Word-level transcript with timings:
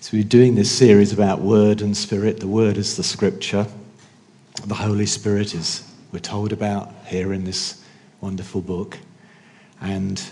So 0.00 0.16
we're 0.16 0.22
doing 0.22 0.54
this 0.54 0.70
series 0.70 1.12
about 1.12 1.40
Word 1.40 1.82
and 1.82 1.94
Spirit. 1.94 2.38
The 2.38 2.46
Word 2.46 2.76
is 2.76 2.96
the 2.96 3.02
Scripture. 3.02 3.66
The 4.64 4.76
Holy 4.76 5.06
Spirit 5.06 5.56
is, 5.56 5.92
we're 6.12 6.20
told 6.20 6.52
about 6.52 6.92
here 7.06 7.32
in 7.32 7.42
this 7.42 7.82
wonderful 8.20 8.60
book. 8.60 8.96
And 9.80 10.22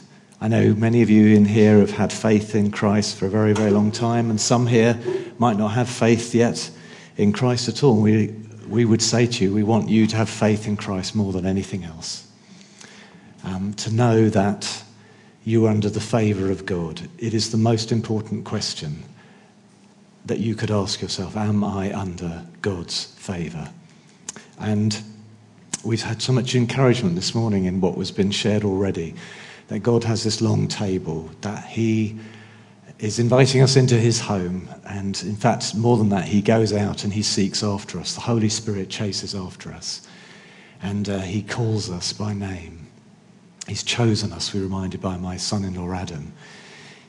I 0.41 0.47
know 0.47 0.73
many 0.73 1.03
of 1.03 1.11
you 1.11 1.35
in 1.35 1.45
here 1.45 1.81
have 1.81 1.91
had 1.91 2.13
faith 2.13 2.55
in 2.55 2.71
Christ 2.71 3.17
for 3.17 3.27
a 3.27 3.29
very, 3.29 3.55
very 3.55 3.73
long 3.73 3.91
time, 3.91 4.31
and 4.31 4.41
some 4.41 4.69
here 4.69 5.01
might 5.37 5.59
not 5.59 5.73
have 5.73 5.89
faith 5.89 6.33
yet 6.33 6.71
in 7.17 7.33
Christ 7.33 7.69
at 7.69 7.83
all. 7.83 8.01
We, 8.01 8.37
we 8.69 8.85
would 8.85 9.03
say 9.03 9.27
to 9.27 9.45
you, 9.45 9.53
we 9.53 9.65
want 9.65 9.89
you 9.89 10.07
to 10.07 10.17
have 10.17 10.31
faith 10.31 10.69
in 10.69 10.77
Christ 10.77 11.17
more 11.17 11.33
than 11.33 11.45
anything 11.45 11.83
else. 11.83 12.29
Um, 13.43 13.75
to 13.75 13.93
know 13.93 14.29
that 14.29 14.85
you 15.45 15.67
are 15.67 15.71
under 15.71 15.91
the 15.91 16.01
favour 16.01 16.53
of 16.53 16.67
God. 16.67 17.09
It 17.19 17.35
is 17.35 17.51
the 17.51 17.59
most 17.59 17.91
important 17.91 18.45
question 18.45 19.03
that 20.27 20.41
you 20.41 20.55
could 20.55 20.71
ask 20.71 21.01
yourself 21.01 21.37
Am 21.37 21.65
I 21.65 21.97
under 21.97 22.45
God's 22.63 23.05
favour? 23.05 23.71
And 24.59 25.01
we've 25.85 26.03
had 26.03 26.21
so 26.21 26.33
much 26.33 26.55
encouragement 26.55 27.15
this 27.15 27.35
morning 27.35 27.65
in 27.65 27.81
what 27.81 27.97
was 27.97 28.11
been 28.11 28.31
shared 28.31 28.65
already 28.65 29.15
that 29.69 29.81
God 29.81 30.05
has 30.05 30.23
this 30.23 30.41
long 30.41 30.69
table, 30.69 31.31
that 31.41 31.65
He 31.67 32.19
is 32.99 33.19
inviting 33.19 33.63
us 33.63 33.77
into 33.77 33.97
His 33.97 34.21
home. 34.21 34.69
And 34.87 35.21
in 35.23 35.37
fact, 35.37 35.75
more 35.75 35.97
than 35.97 36.09
that, 36.11 36.25
He 36.25 36.41
goes 36.41 36.73
out 36.73 37.05
and 37.05 37.13
He 37.13 37.23
seeks 37.23 37.63
after 37.63 37.99
us. 37.99 38.15
The 38.15 38.23
Holy 38.23 38.49
Spirit 38.49 38.89
chases 38.89 39.35
after 39.35 39.73
us. 39.73 40.07
And 40.83 41.09
uh, 41.09 41.21
He 41.21 41.43
calls 41.43 41.91
us 41.91 42.13
by 42.13 42.33
name. 42.33 42.87
He's 43.67 43.83
chosen 43.83 44.33
us, 44.33 44.55
we're 44.55 44.63
reminded 44.63 45.01
by 45.01 45.17
my 45.17 45.37
son 45.37 45.65
in 45.65 45.75
law 45.75 45.93
Adam. 45.93 46.33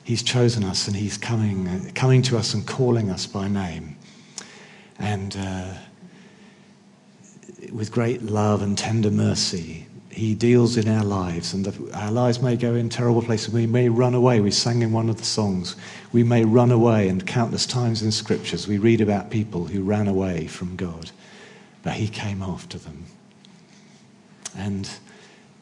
He's 0.08 0.24
chosen 0.24 0.64
us 0.64 0.88
and 0.88 0.96
He's 0.96 1.18
coming, 1.18 1.92
coming 1.92 2.22
to 2.22 2.38
us 2.38 2.54
and 2.54 2.66
calling 2.66 3.10
us 3.10 3.28
by 3.28 3.50
name. 3.50 3.98
And 4.98 5.36
uh, 5.38 5.74
with 7.74 7.92
great 7.92 8.22
love 8.22 8.62
and 8.62 8.78
tender 8.78 9.12
mercy, 9.12 9.86
He 10.10 10.34
deals 10.34 10.78
in 10.78 10.88
our 10.88 11.04
lives. 11.04 11.54
And 11.54 11.66
the, 11.66 11.94
our 11.94 12.10
lives 12.10 12.42
may 12.42 12.56
go 12.56 12.74
in 12.74 12.88
terrible 12.88 13.22
places. 13.22 13.54
We 13.54 13.68
may 13.68 13.90
run 13.90 14.14
away. 14.14 14.40
We 14.40 14.50
sang 14.50 14.82
in 14.82 14.94
one 14.94 15.10
of 15.10 15.18
the 15.18 15.26
songs. 15.26 15.76
We 16.14 16.24
may 16.24 16.46
run 16.46 16.72
away, 16.72 17.10
and 17.10 17.28
countless 17.28 17.66
times 17.66 18.02
in 18.02 18.14
scriptures 18.14 18.66
we 18.66 18.78
read 18.78 19.02
about 19.02 19.30
people 19.30 19.66
who 19.66 19.84
ran 19.84 20.08
away 20.08 20.48
from 20.48 20.78
God. 20.78 21.12
But 21.84 21.96
He 21.96 22.08
came 22.08 22.42
after 22.42 22.78
them. 22.78 23.08
And 24.56 24.90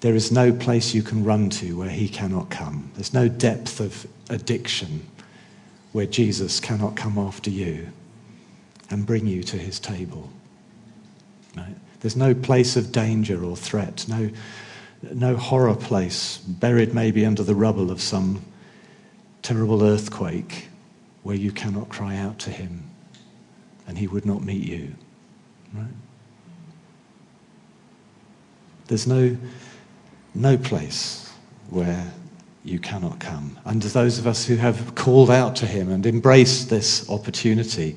there 0.05 0.13
is 0.13 0.31
no 0.31 0.53
place 0.53 0.93
you 0.93 1.01
can 1.01 1.23
run 1.23 1.49
to 1.49 1.79
where 1.79 1.89
he 1.89 2.07
cannot 2.07 2.51
come. 2.51 2.91
There's 2.93 3.11
no 3.11 3.27
depth 3.27 3.79
of 3.79 4.05
addiction 4.29 5.03
where 5.93 6.05
Jesus 6.05 6.59
cannot 6.59 6.95
come 6.95 7.17
after 7.17 7.49
you 7.49 7.87
and 8.91 9.03
bring 9.03 9.25
you 9.25 9.41
to 9.41 9.57
his 9.57 9.79
table. 9.79 10.29
Right? 11.57 11.75
There's 12.01 12.15
no 12.15 12.35
place 12.35 12.75
of 12.75 12.91
danger 12.91 13.43
or 13.43 13.57
threat, 13.57 14.05
no, 14.07 14.29
no 15.11 15.37
horror 15.37 15.73
place 15.73 16.37
buried 16.37 16.93
maybe 16.93 17.25
under 17.25 17.41
the 17.41 17.55
rubble 17.55 17.89
of 17.89 17.99
some 17.99 18.45
terrible 19.41 19.81
earthquake 19.81 20.67
where 21.23 21.35
you 21.35 21.51
cannot 21.51 21.89
cry 21.89 22.15
out 22.15 22.37
to 22.41 22.51
him 22.51 22.91
and 23.87 23.97
he 23.97 24.05
would 24.05 24.27
not 24.27 24.43
meet 24.43 24.67
you. 24.67 24.93
Right? 25.73 25.87
There's 28.85 29.07
no, 29.07 29.35
no 30.35 30.57
place 30.57 31.31
where 31.69 32.11
you 32.63 32.79
cannot 32.79 33.19
come. 33.19 33.57
And 33.65 33.81
those 33.81 34.19
of 34.19 34.27
us 34.27 34.45
who 34.45 34.55
have 34.57 34.95
called 34.95 35.29
out 35.29 35.55
to 35.57 35.65
him 35.65 35.91
and 35.91 36.05
embraced 36.05 36.69
this 36.69 37.09
opportunity, 37.09 37.95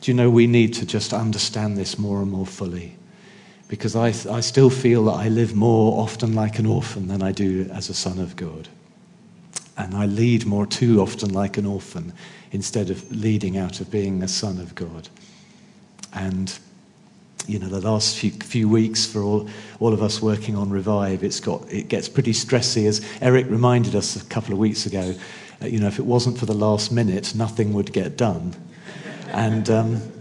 do 0.00 0.10
you 0.10 0.14
know 0.14 0.30
we 0.30 0.46
need 0.46 0.74
to 0.74 0.86
just 0.86 1.12
understand 1.12 1.76
this 1.76 1.98
more 1.98 2.22
and 2.22 2.30
more 2.30 2.46
fully? 2.46 2.96
Because 3.68 3.96
I, 3.96 4.08
I 4.32 4.40
still 4.40 4.70
feel 4.70 5.06
that 5.06 5.14
I 5.16 5.28
live 5.28 5.54
more 5.54 6.00
often 6.00 6.34
like 6.34 6.58
an 6.58 6.66
orphan 6.66 7.08
than 7.08 7.22
I 7.22 7.32
do 7.32 7.68
as 7.72 7.88
a 7.88 7.94
son 7.94 8.20
of 8.20 8.36
God. 8.36 8.68
And 9.76 9.94
I 9.94 10.06
lead 10.06 10.46
more 10.46 10.66
too 10.66 11.00
often 11.00 11.32
like 11.32 11.58
an 11.58 11.66
orphan 11.66 12.12
instead 12.52 12.90
of 12.90 13.10
leading 13.10 13.58
out 13.58 13.80
of 13.80 13.90
being 13.90 14.22
a 14.22 14.28
son 14.28 14.58
of 14.58 14.74
God. 14.74 15.08
And 16.12 16.56
you 17.48 17.58
know, 17.58 17.68
the 17.68 17.80
last 17.80 18.16
few, 18.16 18.30
few 18.30 18.68
weeks 18.68 19.06
for 19.06 19.22
all, 19.22 19.48
all 19.80 19.92
of 19.92 20.02
us 20.02 20.20
working 20.20 20.56
on 20.56 20.70
Revive, 20.70 21.22
it's 21.22 21.40
got, 21.40 21.70
it 21.72 21.88
gets 21.88 22.08
pretty 22.08 22.32
stressy. 22.32 22.86
As 22.86 23.06
Eric 23.20 23.46
reminded 23.48 23.94
us 23.94 24.16
a 24.16 24.24
couple 24.26 24.52
of 24.52 24.58
weeks 24.58 24.86
ago, 24.86 25.14
uh, 25.62 25.66
you 25.66 25.78
know, 25.78 25.86
if 25.86 25.98
it 25.98 26.06
wasn't 26.06 26.38
for 26.38 26.46
the 26.46 26.54
last 26.54 26.92
minute, 26.92 27.34
nothing 27.34 27.72
would 27.72 27.92
get 27.92 28.16
done. 28.16 28.54
And, 29.28 29.70
um, 29.70 30.15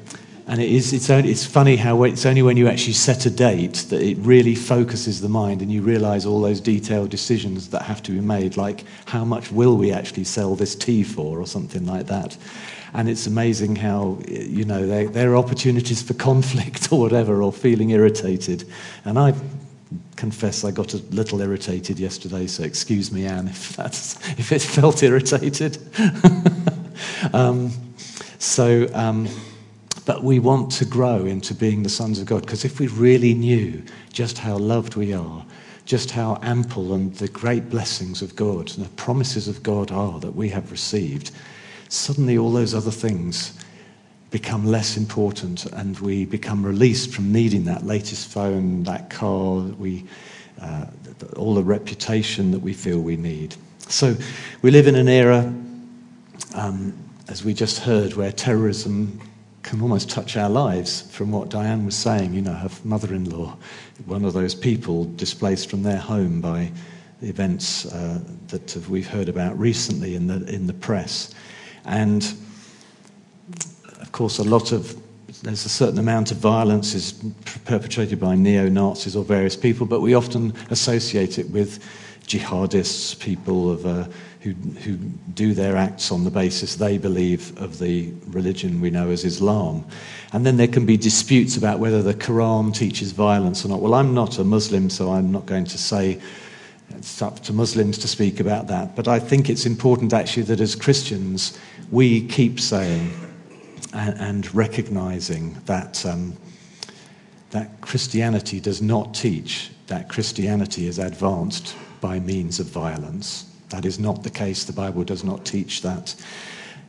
and 0.48 0.62
it 0.62 0.70
is, 0.70 0.94
it's, 0.94 1.10
only, 1.10 1.32
it's 1.32 1.46
funny 1.46 1.76
how 1.76 2.04
it's 2.04 2.26
only 2.26 2.44
when 2.44 2.56
you 2.56 2.68
actually 2.68 2.94
set 2.94 3.26
a 3.26 3.32
date 3.32 3.86
that 3.90 4.02
it 4.02 4.18
really 4.20 4.54
focuses 4.54 5.20
the 5.20 5.30
mind 5.30 5.64
and 5.64 5.72
you 5.72 5.82
realize 5.82 6.26
all 6.26 6.40
those 6.40 6.62
detailed 6.62 7.10
decisions 7.10 7.70
that 7.70 7.82
have 7.82 8.04
to 8.04 8.12
be 8.12 8.22
made, 8.22 8.56
like 8.56 8.84
how 9.06 9.26
much 9.26 9.52
will 9.52 9.76
we 9.76 9.92
actually 9.92 10.24
sell 10.24 10.56
this 10.56 10.76
tea 10.76 11.04
for 11.04 11.40
or 11.40 11.48
something 11.48 11.88
like 11.88 12.06
that. 12.08 12.38
And 12.94 13.10
it's 13.10 13.26
amazing 13.26 13.76
how, 13.76 14.20
you 14.28 14.66
know, 14.66 14.86
there, 14.86 15.08
there 15.08 15.32
are 15.32 15.38
opportunities 15.38 16.04
for 16.04 16.14
conflict 16.14 16.90
or 16.92 17.00
whatever, 17.00 17.42
or 17.42 17.52
feeling 17.52 17.90
irritated. 17.90 18.66
And 19.04 19.18
I 19.18 19.34
confess 20.16 20.64
I 20.64 20.70
got 20.70 20.94
a 20.94 20.98
little 21.10 21.42
irritated 21.42 22.00
yesterday, 22.00 22.46
so 22.46 22.64
excuse 22.64 23.12
me, 23.12 23.26
Anne, 23.26 23.48
if, 23.50 23.76
that's, 23.76 24.16
if 24.38 24.52
it 24.52 24.62
felt 24.62 25.02
irritated. 25.02 25.80
um, 27.34 27.72
so, 28.38 28.88
um, 28.94 29.28
but 30.06 30.24
we 30.24 30.40
want 30.40 30.72
to 30.74 30.86
grow 30.86 31.26
into 31.26 31.54
being 31.54 31.84
the 31.84 31.90
sons 31.90 32.20
of 32.20 32.28
God, 32.28 32.42
because 32.42 32.64
if 32.64 32.80
we 32.80 32.88
really 32.88 33.34
knew 33.34 33.84
just 34.14 34.38
how 34.38 34.58
loved 34.58 34.96
we 34.96 35.14
are, 35.14 35.44
just 35.86 36.12
how 36.12 36.40
ample 36.42 36.94
and 36.94 37.14
the 37.16 37.28
great 37.28 37.70
blessings 37.70 38.22
of 38.22 38.36
God 38.36 38.76
and 38.76 38.86
the 38.86 38.90
promises 38.92 39.48
of 39.48 39.64
God 39.64 39.92
are 39.92 40.20
that 40.20 40.36
we 40.36 40.50
have 40.50 40.72
received, 40.72 41.32
suddenly 41.90 42.38
all 42.38 42.52
those 42.52 42.74
other 42.74 42.92
things 42.92 43.58
become 44.32 44.66
less 44.66 44.98
important 44.98 45.66
and 45.66 45.98
we 46.00 46.26
become 46.26 46.66
released 46.66 47.14
from 47.14 47.32
needing 47.32 47.66
that 47.66 47.86
latest 47.86 48.28
phone, 48.28 48.84
that 48.84 49.10
car, 49.10 49.58
we, 49.58 50.06
uh, 50.62 50.86
all 51.38 51.56
the 51.56 51.64
reputation 51.64 52.52
that 52.52 52.60
we 52.60 52.74
feel 52.74 53.00
we 53.00 53.16
need. 53.16 53.56
So 53.88 54.16
we 54.62 54.72
live 54.72 54.88
in 54.88 54.96
an 54.96 55.08
era, 55.08 55.54
um, 56.54 56.94
as 57.28 57.44
we 57.44 57.54
just 57.54 57.80
heard, 57.80 58.14
where 58.16 58.32
terrorism 58.32 59.20
can 59.66 59.82
almost 59.82 60.10
touch 60.12 60.38
our 60.38 60.50
lives 60.50 61.02
from 61.12 61.32
what 61.32 61.50
Diane 61.50 61.86
was 61.86 61.96
saying. 61.96 62.34
You 62.34 62.44
know, 62.44 62.54
her 62.54 62.70
mother 62.84 63.14
in 63.14 63.30
law, 63.30 63.58
one 64.06 64.24
of 64.24 64.34
those 64.34 64.54
people 64.54 65.06
displaced 65.16 65.70
from 65.70 65.82
their 65.82 65.98
home 65.98 66.40
by 66.40 66.72
events 67.22 67.86
uh, 67.88 68.22
that 68.50 68.76
we've 68.88 69.08
heard 69.08 69.28
about 69.28 69.58
recently 69.60 70.14
in 70.14 70.28
the, 70.28 70.46
in 70.54 70.68
the 70.68 70.74
press. 70.74 71.34
And 71.84 72.24
of 74.00 74.12
course, 74.12 74.38
a 74.38 74.44
lot 74.44 74.72
of 74.72 75.02
there's 75.42 75.66
a 75.66 75.70
certain 75.70 76.00
amount 76.00 76.32
of 76.32 76.38
violence 76.38 76.94
is 76.94 77.14
perpetrated 77.66 78.20
by 78.20 78.36
neo-Nazis 78.36 79.16
or 79.16 79.24
various 79.24 79.56
people, 79.56 79.86
but 79.86 80.00
we 80.00 80.14
often 80.14 80.54
associate 80.70 81.38
it 81.38 81.50
with 81.50 81.84
jihadists, 82.26 83.20
people 83.20 83.72
of, 83.72 83.86
uh, 83.86 84.08
who, 84.46 84.52
who 84.82 84.96
do 85.34 85.56
their 85.56 85.76
acts 85.76 86.12
on 86.12 86.24
the 86.24 86.30
basis 86.30 86.76
they 86.76 87.00
believe 87.00 87.60
of 87.60 87.80
the 87.80 88.14
religion 88.28 88.80
we 88.80 88.92
know 88.92 89.10
as 89.10 89.26
Islam. 89.26 89.84
And 90.34 90.46
then 90.46 90.58
there 90.58 90.68
can 90.68 90.86
be 90.86 90.98
disputes 90.98 91.58
about 91.58 91.80
whether 91.80 92.04
the 92.04 92.14
Quran 92.14 92.72
teaches 92.72 93.12
violence 93.12 93.66
or 93.66 93.70
not. 93.70 93.82
Well, 93.82 93.96
I'm 93.96 94.14
not 94.14 94.38
a 94.38 94.44
Muslim, 94.44 94.92
so 94.92 95.12
I'm 95.14 95.32
not 95.32 95.48
going 95.48 95.66
to 95.66 95.80
say 95.80 96.22
it's 96.92 97.24
up 97.24 97.40
to 97.42 97.54
Muslims 97.54 97.98
to 97.98 98.08
speak 98.08 98.40
about 98.40 98.68
that. 98.68 98.96
But 98.96 99.08
I 99.08 99.18
think 99.18 99.50
it's 99.50 99.66
important 99.66 100.14
actually 100.14 100.44
that 100.44 100.62
as 100.62 100.76
Christians, 100.76 101.58
we 101.90 102.28
keep 102.28 102.60
saying 102.60 103.12
and, 103.94 104.20
and 104.20 104.54
recognizing 104.54 105.54
that, 105.66 106.06
um, 106.06 106.38
that 107.50 107.82
Christianity 107.82 108.60
does 108.60 108.80
not 108.80 109.16
teach 109.16 109.72
that 109.88 110.08
Christianity 110.08 110.86
is 110.86 111.00
advanced 111.00 111.76
by 112.00 112.20
means 112.20 112.60
of 112.60 112.68
violence. 112.68 113.52
That 113.70 113.86
is 113.86 114.00
not 114.00 114.24
the 114.24 114.30
case. 114.30 114.64
The 114.64 114.74
Bible 114.74 115.04
does 115.04 115.24
not 115.24 115.46
teach 115.46 115.82
that. 115.82 116.16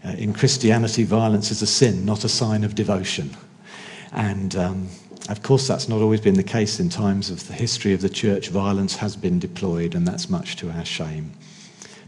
Uh, 0.04 0.10
in 0.10 0.32
Christianity, 0.32 1.04
violence 1.04 1.50
is 1.50 1.62
a 1.62 1.66
sin, 1.66 2.04
not 2.04 2.24
a 2.24 2.28
sign 2.28 2.64
of 2.64 2.74
devotion. 2.74 3.36
And 4.12 4.54
um, 4.56 4.88
of 5.28 5.42
course, 5.42 5.66
that's 5.66 5.88
not 5.88 6.00
always 6.00 6.20
been 6.20 6.34
the 6.34 6.42
case 6.42 6.78
in 6.78 6.88
times 6.88 7.30
of 7.30 7.46
the 7.48 7.54
history 7.54 7.92
of 7.92 8.00
the 8.00 8.08
church. 8.08 8.48
Violence 8.48 8.96
has 8.96 9.16
been 9.16 9.38
deployed, 9.38 9.94
and 9.94 10.06
that's 10.06 10.30
much 10.30 10.56
to 10.56 10.70
our 10.70 10.84
shame. 10.84 11.32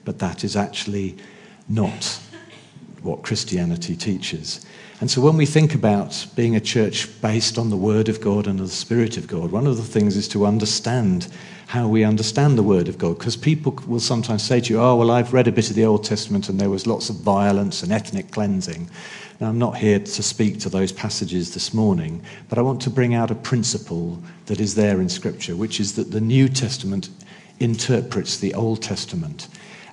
But 0.04 0.18
that 0.20 0.44
is 0.44 0.54
actually 0.54 1.16
not 1.68 2.20
what 3.02 3.22
Christianity 3.22 3.96
teaches. 3.96 4.64
And 5.00 5.08
so 5.08 5.20
when 5.20 5.36
we 5.36 5.46
think 5.46 5.76
about 5.76 6.26
being 6.34 6.56
a 6.56 6.60
church 6.60 7.08
based 7.22 7.56
on 7.56 7.70
the 7.70 7.76
Word 7.76 8.08
of 8.08 8.20
God 8.20 8.48
and 8.48 8.58
the 8.58 8.66
Spirit 8.66 9.16
of 9.16 9.28
God, 9.28 9.52
one 9.52 9.68
of 9.68 9.76
the 9.76 9.84
things 9.84 10.16
is 10.16 10.26
to 10.28 10.44
understand 10.44 11.28
how 11.68 11.86
we 11.86 12.02
understand 12.02 12.58
the 12.58 12.64
Word 12.64 12.88
of 12.88 12.98
God. 12.98 13.16
Because 13.16 13.36
people 13.36 13.78
will 13.86 14.00
sometimes 14.00 14.42
say 14.42 14.58
to 14.58 14.72
you, 14.72 14.80
oh, 14.80 14.96
well, 14.96 15.12
I've 15.12 15.32
read 15.32 15.46
a 15.46 15.52
bit 15.52 15.70
of 15.70 15.76
the 15.76 15.84
Old 15.84 16.02
Testament 16.02 16.48
and 16.48 16.58
there 16.58 16.70
was 16.70 16.86
lots 16.86 17.10
of 17.10 17.16
violence 17.16 17.84
and 17.84 17.92
ethnic 17.92 18.32
cleansing. 18.32 18.90
Now, 19.38 19.50
I'm 19.50 19.58
not 19.58 19.76
here 19.76 20.00
to 20.00 20.22
speak 20.22 20.58
to 20.60 20.68
those 20.68 20.90
passages 20.90 21.54
this 21.54 21.72
morning, 21.72 22.20
but 22.48 22.58
I 22.58 22.62
want 22.62 22.82
to 22.82 22.90
bring 22.90 23.14
out 23.14 23.30
a 23.30 23.36
principle 23.36 24.20
that 24.46 24.58
is 24.60 24.74
there 24.74 25.00
in 25.00 25.08
Scripture, 25.08 25.54
which 25.54 25.78
is 25.78 25.94
that 25.94 26.10
the 26.10 26.20
New 26.20 26.48
Testament 26.48 27.08
interprets 27.60 28.36
the 28.36 28.54
Old 28.54 28.82
Testament. 28.82 29.46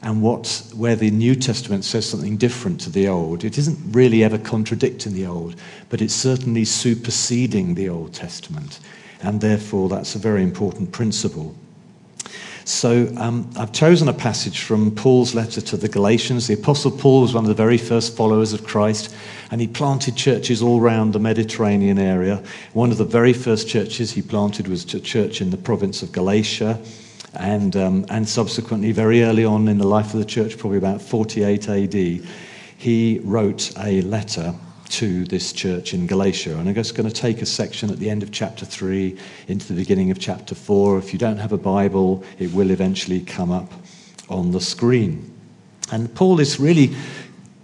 And 0.05 0.21
where 0.21 0.95
the 0.95 1.09
New 1.09 1.33
Testament 1.33 1.83
says 1.83 2.07
something 2.07 2.37
different 2.37 2.79
to 2.81 2.91
the 2.91 3.07
Old, 3.07 3.43
it 3.43 3.57
isn't 3.57 3.79
really 3.91 4.23
ever 4.23 4.37
contradicting 4.37 5.13
the 5.13 5.25
Old, 5.25 5.55
but 5.89 5.99
it's 5.99 6.13
certainly 6.13 6.63
superseding 6.63 7.73
the 7.73 7.89
Old 7.89 8.13
Testament. 8.13 8.79
And 9.23 9.41
therefore, 9.41 9.89
that's 9.89 10.13
a 10.13 10.19
very 10.19 10.43
important 10.43 10.91
principle. 10.91 11.55
So 12.65 13.11
um, 13.17 13.49
I've 13.57 13.71
chosen 13.71 14.07
a 14.07 14.13
passage 14.13 14.61
from 14.61 14.93
Paul's 14.93 15.33
letter 15.33 15.59
to 15.61 15.77
the 15.77 15.89
Galatians. 15.89 16.45
The 16.45 16.53
Apostle 16.53 16.91
Paul 16.91 17.21
was 17.21 17.33
one 17.33 17.43
of 17.43 17.47
the 17.47 17.55
very 17.55 17.79
first 17.79 18.15
followers 18.15 18.53
of 18.53 18.63
Christ, 18.63 19.15
and 19.49 19.59
he 19.59 19.67
planted 19.67 20.15
churches 20.15 20.61
all 20.61 20.79
around 20.79 21.13
the 21.13 21.19
Mediterranean 21.19 21.97
area. 21.97 22.43
One 22.73 22.91
of 22.91 22.99
the 22.99 23.05
very 23.05 23.33
first 23.33 23.67
churches 23.67 24.11
he 24.11 24.21
planted 24.21 24.67
was 24.67 24.93
a 24.93 24.99
church 24.99 25.41
in 25.41 25.49
the 25.49 25.57
province 25.57 26.03
of 26.03 26.11
Galatia. 26.11 26.79
And, 27.37 27.75
um, 27.75 28.05
and 28.09 28.27
subsequently, 28.27 28.91
very 28.91 29.23
early 29.23 29.45
on 29.45 29.67
in 29.67 29.77
the 29.77 29.87
life 29.87 30.13
of 30.13 30.19
the 30.19 30.25
church, 30.25 30.57
probably 30.57 30.77
about 30.77 31.01
48 31.01 31.69
AD, 31.69 31.93
he 32.77 33.19
wrote 33.23 33.71
a 33.79 34.01
letter 34.01 34.53
to 34.87 35.25
this 35.25 35.51
church 35.51 35.93
in 35.93 36.07
Galatia. 36.07 36.57
And 36.57 36.69
I'm 36.69 36.75
just 36.75 36.95
going 36.95 37.09
to 37.09 37.13
take 37.13 37.41
a 37.41 37.45
section 37.45 37.89
at 37.89 37.99
the 37.99 38.09
end 38.09 38.23
of 38.23 38.31
chapter 38.31 38.65
3 38.65 39.17
into 39.47 39.67
the 39.67 39.73
beginning 39.73 40.11
of 40.11 40.19
chapter 40.19 40.55
4. 40.55 40.99
If 40.99 41.11
you 41.11 41.19
don't 41.19 41.37
have 41.37 41.51
a 41.51 41.57
Bible, 41.57 42.23
it 42.39 42.53
will 42.53 42.71
eventually 42.71 43.21
come 43.21 43.51
up 43.51 43.71
on 44.29 44.51
the 44.51 44.61
screen. 44.61 45.31
And 45.91 46.13
Paul 46.15 46.39
is 46.39 46.59
really 46.59 46.95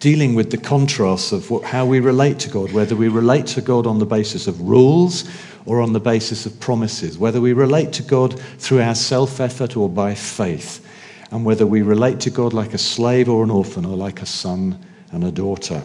dealing 0.01 0.33
with 0.33 0.49
the 0.49 0.57
contrasts 0.57 1.31
of 1.31 1.49
what, 1.51 1.63
how 1.63 1.85
we 1.85 1.99
relate 1.99 2.39
to 2.39 2.49
God, 2.49 2.71
whether 2.73 2.95
we 2.95 3.07
relate 3.07 3.45
to 3.45 3.61
God 3.61 3.85
on 3.85 3.99
the 3.99 4.05
basis 4.05 4.47
of 4.47 4.59
rules 4.59 5.29
or 5.67 5.79
on 5.79 5.93
the 5.93 5.99
basis 5.99 6.47
of 6.47 6.59
promises, 6.59 7.19
whether 7.19 7.39
we 7.39 7.53
relate 7.53 7.93
to 7.93 8.03
God 8.03 8.37
through 8.57 8.81
our 8.81 8.95
self 8.95 9.39
effort 9.39 9.77
or 9.77 9.87
by 9.87 10.15
faith, 10.15 10.85
and 11.29 11.45
whether 11.45 11.67
we 11.67 11.83
relate 11.83 12.19
to 12.21 12.31
God 12.31 12.51
like 12.51 12.73
a 12.73 12.79
slave 12.79 13.29
or 13.29 13.43
an 13.43 13.51
orphan 13.51 13.85
or 13.85 13.95
like 13.95 14.23
a 14.23 14.25
son 14.25 14.83
and 15.11 15.23
a 15.23 15.31
daughter. 15.31 15.83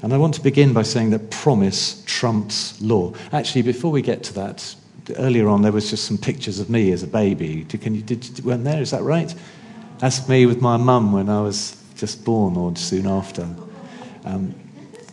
And 0.00 0.14
I 0.14 0.16
want 0.16 0.34
to 0.34 0.40
begin 0.40 0.72
by 0.72 0.82
saying 0.82 1.10
that 1.10 1.32
promise 1.32 2.04
trumps 2.06 2.80
law. 2.80 3.12
Actually, 3.32 3.62
before 3.62 3.90
we 3.90 4.00
get 4.00 4.22
to 4.24 4.34
that, 4.34 4.76
earlier 5.16 5.48
on 5.48 5.62
there 5.62 5.72
was 5.72 5.90
just 5.90 6.04
some 6.04 6.18
pictures 6.18 6.60
of 6.60 6.70
me 6.70 6.92
as 6.92 7.02
a 7.02 7.08
baby. 7.08 7.64
Can 7.64 7.96
you, 7.96 8.02
did, 8.02 8.44
weren't 8.44 8.62
there? 8.62 8.80
Is 8.80 8.92
that 8.92 9.02
right? 9.02 9.34
That's 9.98 10.28
me 10.28 10.46
with 10.46 10.60
my 10.60 10.76
mum 10.76 11.12
when 11.12 11.28
I 11.28 11.40
was 11.40 11.77
just 11.98 12.24
born 12.24 12.56
or 12.56 12.74
soon 12.76 13.06
after. 13.06 13.46
Um, 14.24 14.54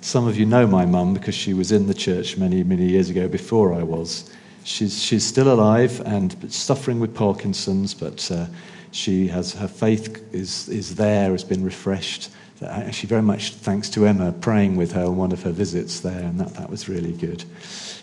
some 0.01 0.27
of 0.27 0.37
you 0.37 0.45
know 0.45 0.65
my 0.67 0.85
mum 0.85 1.13
because 1.13 1.35
she 1.35 1.53
was 1.53 1.71
in 1.71 1.87
the 1.87 1.93
church 1.93 2.37
many, 2.37 2.63
many 2.63 2.85
years 2.85 3.09
ago 3.09 3.27
before 3.27 3.73
I 3.73 3.83
was. 3.83 4.31
She's, 4.63 5.03
she's 5.03 5.25
still 5.25 5.51
alive 5.51 6.01
and 6.05 6.51
suffering 6.51 6.99
with 6.99 7.13
Parkinson's, 7.13 7.93
but 7.93 8.31
uh, 8.31 8.45
she 8.91 9.27
has, 9.27 9.53
her 9.53 9.67
faith 9.67 10.33
is, 10.33 10.69
is 10.69 10.95
there, 10.95 11.31
has 11.31 11.43
been 11.43 11.63
refreshed 11.63 12.29
actually 12.63 13.09
very 13.09 13.21
much 13.21 13.53
thanks 13.53 13.89
to 13.91 14.05
Emma 14.05 14.31
praying 14.31 14.75
with 14.75 14.91
her 14.93 15.03
on 15.03 15.17
one 15.17 15.31
of 15.31 15.43
her 15.43 15.51
visits 15.51 15.99
there, 15.99 16.19
and 16.19 16.39
that, 16.39 16.53
that 16.55 16.69
was 16.69 16.87
really 16.87 17.11
good. 17.11 17.43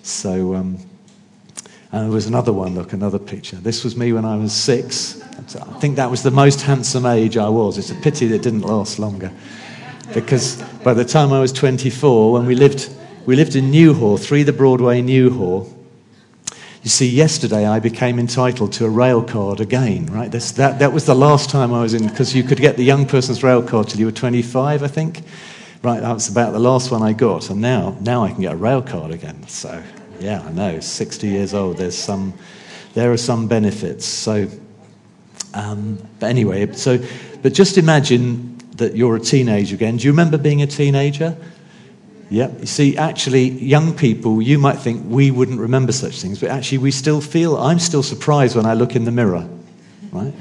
So, 0.03 0.55
um, 0.55 0.79
and 1.93 2.05
there 2.05 2.11
was 2.11 2.27
another 2.27 2.53
one, 2.55 2.75
look, 2.75 2.95
another 2.95 3.19
picture. 3.19 3.57
This 3.57 3.85
was 3.85 3.97
me 3.97 4.15
when 4.15 4.25
I 4.25 4.37
was 4.37 4.55
six. 4.55 5.21
I 5.39 5.79
think 5.79 5.97
that 5.97 6.11
was 6.11 6.23
the 6.23 6.31
most 6.31 6.63
handsome 6.63 7.05
age 7.05 7.37
I 7.37 7.51
was. 7.51 7.77
It's 7.77 7.91
a 7.91 7.95
pity 7.95 8.27
that 8.29 8.41
didn't 8.41 8.63
last 8.63 8.99
longer. 8.99 9.31
Because 10.15 10.63
by 10.83 10.95
the 10.95 11.05
time 11.05 11.33
I 11.35 11.41
was 11.41 11.53
24, 11.53 12.33
when 12.33 12.47
we 12.47 12.55
lived, 12.55 12.91
we 13.27 13.37
lived 13.37 13.57
in 13.57 13.71
Newhall, 13.71 14.17
3 14.17 14.43
the 14.43 14.55
Broadway, 14.55 15.03
Newhall, 15.03 15.71
you 16.83 16.91
see, 16.91 17.09
yesterday 17.09 17.67
I 17.67 17.79
became 17.79 18.19
entitled 18.19 18.73
to 18.73 18.87
a 18.87 18.91
rail 18.91 19.23
card 19.23 19.61
again, 19.61 20.07
right? 20.07 20.31
This, 20.31 20.51
that, 20.53 20.81
that 20.81 20.93
was 20.93 21.05
the 21.05 21.15
last 21.15 21.51
time 21.51 21.73
I 21.73 21.83
was 21.83 21.95
in, 21.95 22.09
because 22.09 22.35
you 22.35 22.43
could 22.43 22.59
get 22.59 22.77
the 22.77 22.85
young 22.85 23.07
person's 23.07 23.43
rail 23.43 23.63
card 23.63 23.89
till 23.89 24.01
you 24.01 24.07
were 24.07 24.13
25, 24.13 24.83
I 24.83 24.89
think. 24.89 25.23
Right, 25.83 26.01
that 26.01 26.13
was 26.13 26.29
about 26.29 26.53
the 26.53 26.61
last 26.61 26.91
one 26.91 27.03
I 27.03 27.13
got. 27.13 27.51
And 27.51 27.61
now, 27.61 27.97
now 28.01 28.25
I 28.25 28.31
can 28.31 28.41
get 28.41 28.53
a 28.53 28.57
rail 28.57 28.83
card 28.83 29.11
again. 29.11 29.47
So, 29.47 29.83
yeah, 30.23 30.43
I 30.43 30.53
know, 30.53 30.81
60 30.81 31.27
years 31.27 31.53
old, 31.53 31.79
there's 31.79 31.99
some, 31.99 32.33
there 32.95 33.13
are 33.13 33.17
some 33.17 33.49
benefits. 33.49 34.07
So, 34.07 34.49
um, 35.53 35.99
but 36.21 36.31
anyway, 36.31 36.73
so, 36.73 36.99
but 37.43 37.53
just 37.53 37.77
imagine 37.77 38.59
that 38.77 38.97
you're 38.97 39.17
a 39.17 39.21
teenager 39.21 39.75
again. 39.75 39.97
Do 39.97 40.07
you 40.07 40.13
remember 40.13 40.39
being 40.39 40.63
a 40.63 40.67
teenager? 40.67 41.37
Yeah, 42.31 42.51
you 42.59 42.67
see, 42.67 42.97
actually, 42.97 43.51
young 43.51 43.95
people, 43.95 44.41
you 44.41 44.59
might 44.59 44.79
think 44.79 45.05
we 45.07 45.31
wouldn't 45.31 45.61
remember 45.61 45.93
such 45.93 46.23
things, 46.23 46.41
but 46.41 46.51
actually, 46.51 46.79
we 46.79 46.91
still 46.91 47.21
feel, 47.21 47.59
I'm 47.59 47.79
still 47.79 48.03
surprised 48.03 48.57
when 48.57 48.65
I 48.65 48.75
look 48.75 48.97
in 48.97 49.05
the 49.05 49.11
mirror, 49.11 49.47
right? 50.13 50.33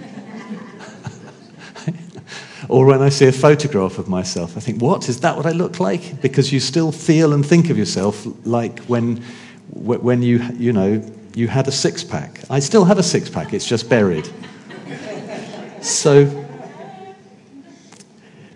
or 2.69 2.85
when 2.85 3.01
I 3.01 3.09
see 3.09 3.27
a 3.27 3.31
photograph 3.33 3.97
of 3.97 4.07
myself, 4.07 4.55
I 4.55 4.61
think, 4.61 4.81
what? 4.81 5.09
Is 5.09 5.19
that 5.19 5.35
what 5.35 5.45
I 5.45 5.51
look 5.51 5.81
like? 5.81 6.21
Because 6.21 6.53
you 6.53 6.61
still 6.61 6.93
feel 6.93 7.33
and 7.33 7.45
think 7.45 7.69
of 7.69 7.77
yourself 7.77 8.25
like 8.45 8.79
when, 8.85 9.21
when 9.73 10.21
you, 10.21 10.39
you 10.57 10.73
know, 10.73 11.03
you 11.33 11.47
had 11.47 11.67
a 11.67 11.71
six 11.71 12.03
pack. 12.03 12.41
I 12.49 12.59
still 12.59 12.85
have 12.85 12.97
a 12.97 13.03
six 13.03 13.29
pack, 13.29 13.53
it's 13.53 13.65
just 13.65 13.89
buried. 13.89 14.29
So, 15.81 16.45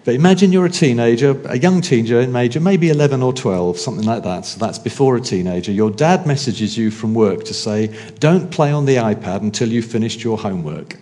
but 0.04 0.14
imagine 0.14 0.52
you're 0.52 0.68
a 0.68 0.70
teenager, 0.70 1.42
a 1.46 1.58
young 1.58 1.82
teenager, 1.82 2.20
in 2.20 2.32
major, 2.32 2.60
maybe 2.60 2.90
11 2.90 3.24
or 3.24 3.34
12, 3.34 3.80
something 3.80 4.06
like 4.06 4.24
that. 4.24 4.46
So 4.46 4.60
that's 4.60 4.78
before 4.78 5.16
a 5.16 5.22
teenager. 5.22 5.72
Your 5.72 5.90
dad 5.90 6.28
messages 6.28 6.78
you 6.78 6.92
from 6.92 7.16
work 7.16 7.44
to 7.46 7.54
say, 7.54 7.88
don't 8.20 8.52
play 8.52 8.72
on 8.72 8.86
the 8.86 8.98
iPad 8.98 9.42
until 9.42 9.70
you've 9.70 9.86
finished 9.86 10.24
your 10.24 10.38
homework. 10.38 11.00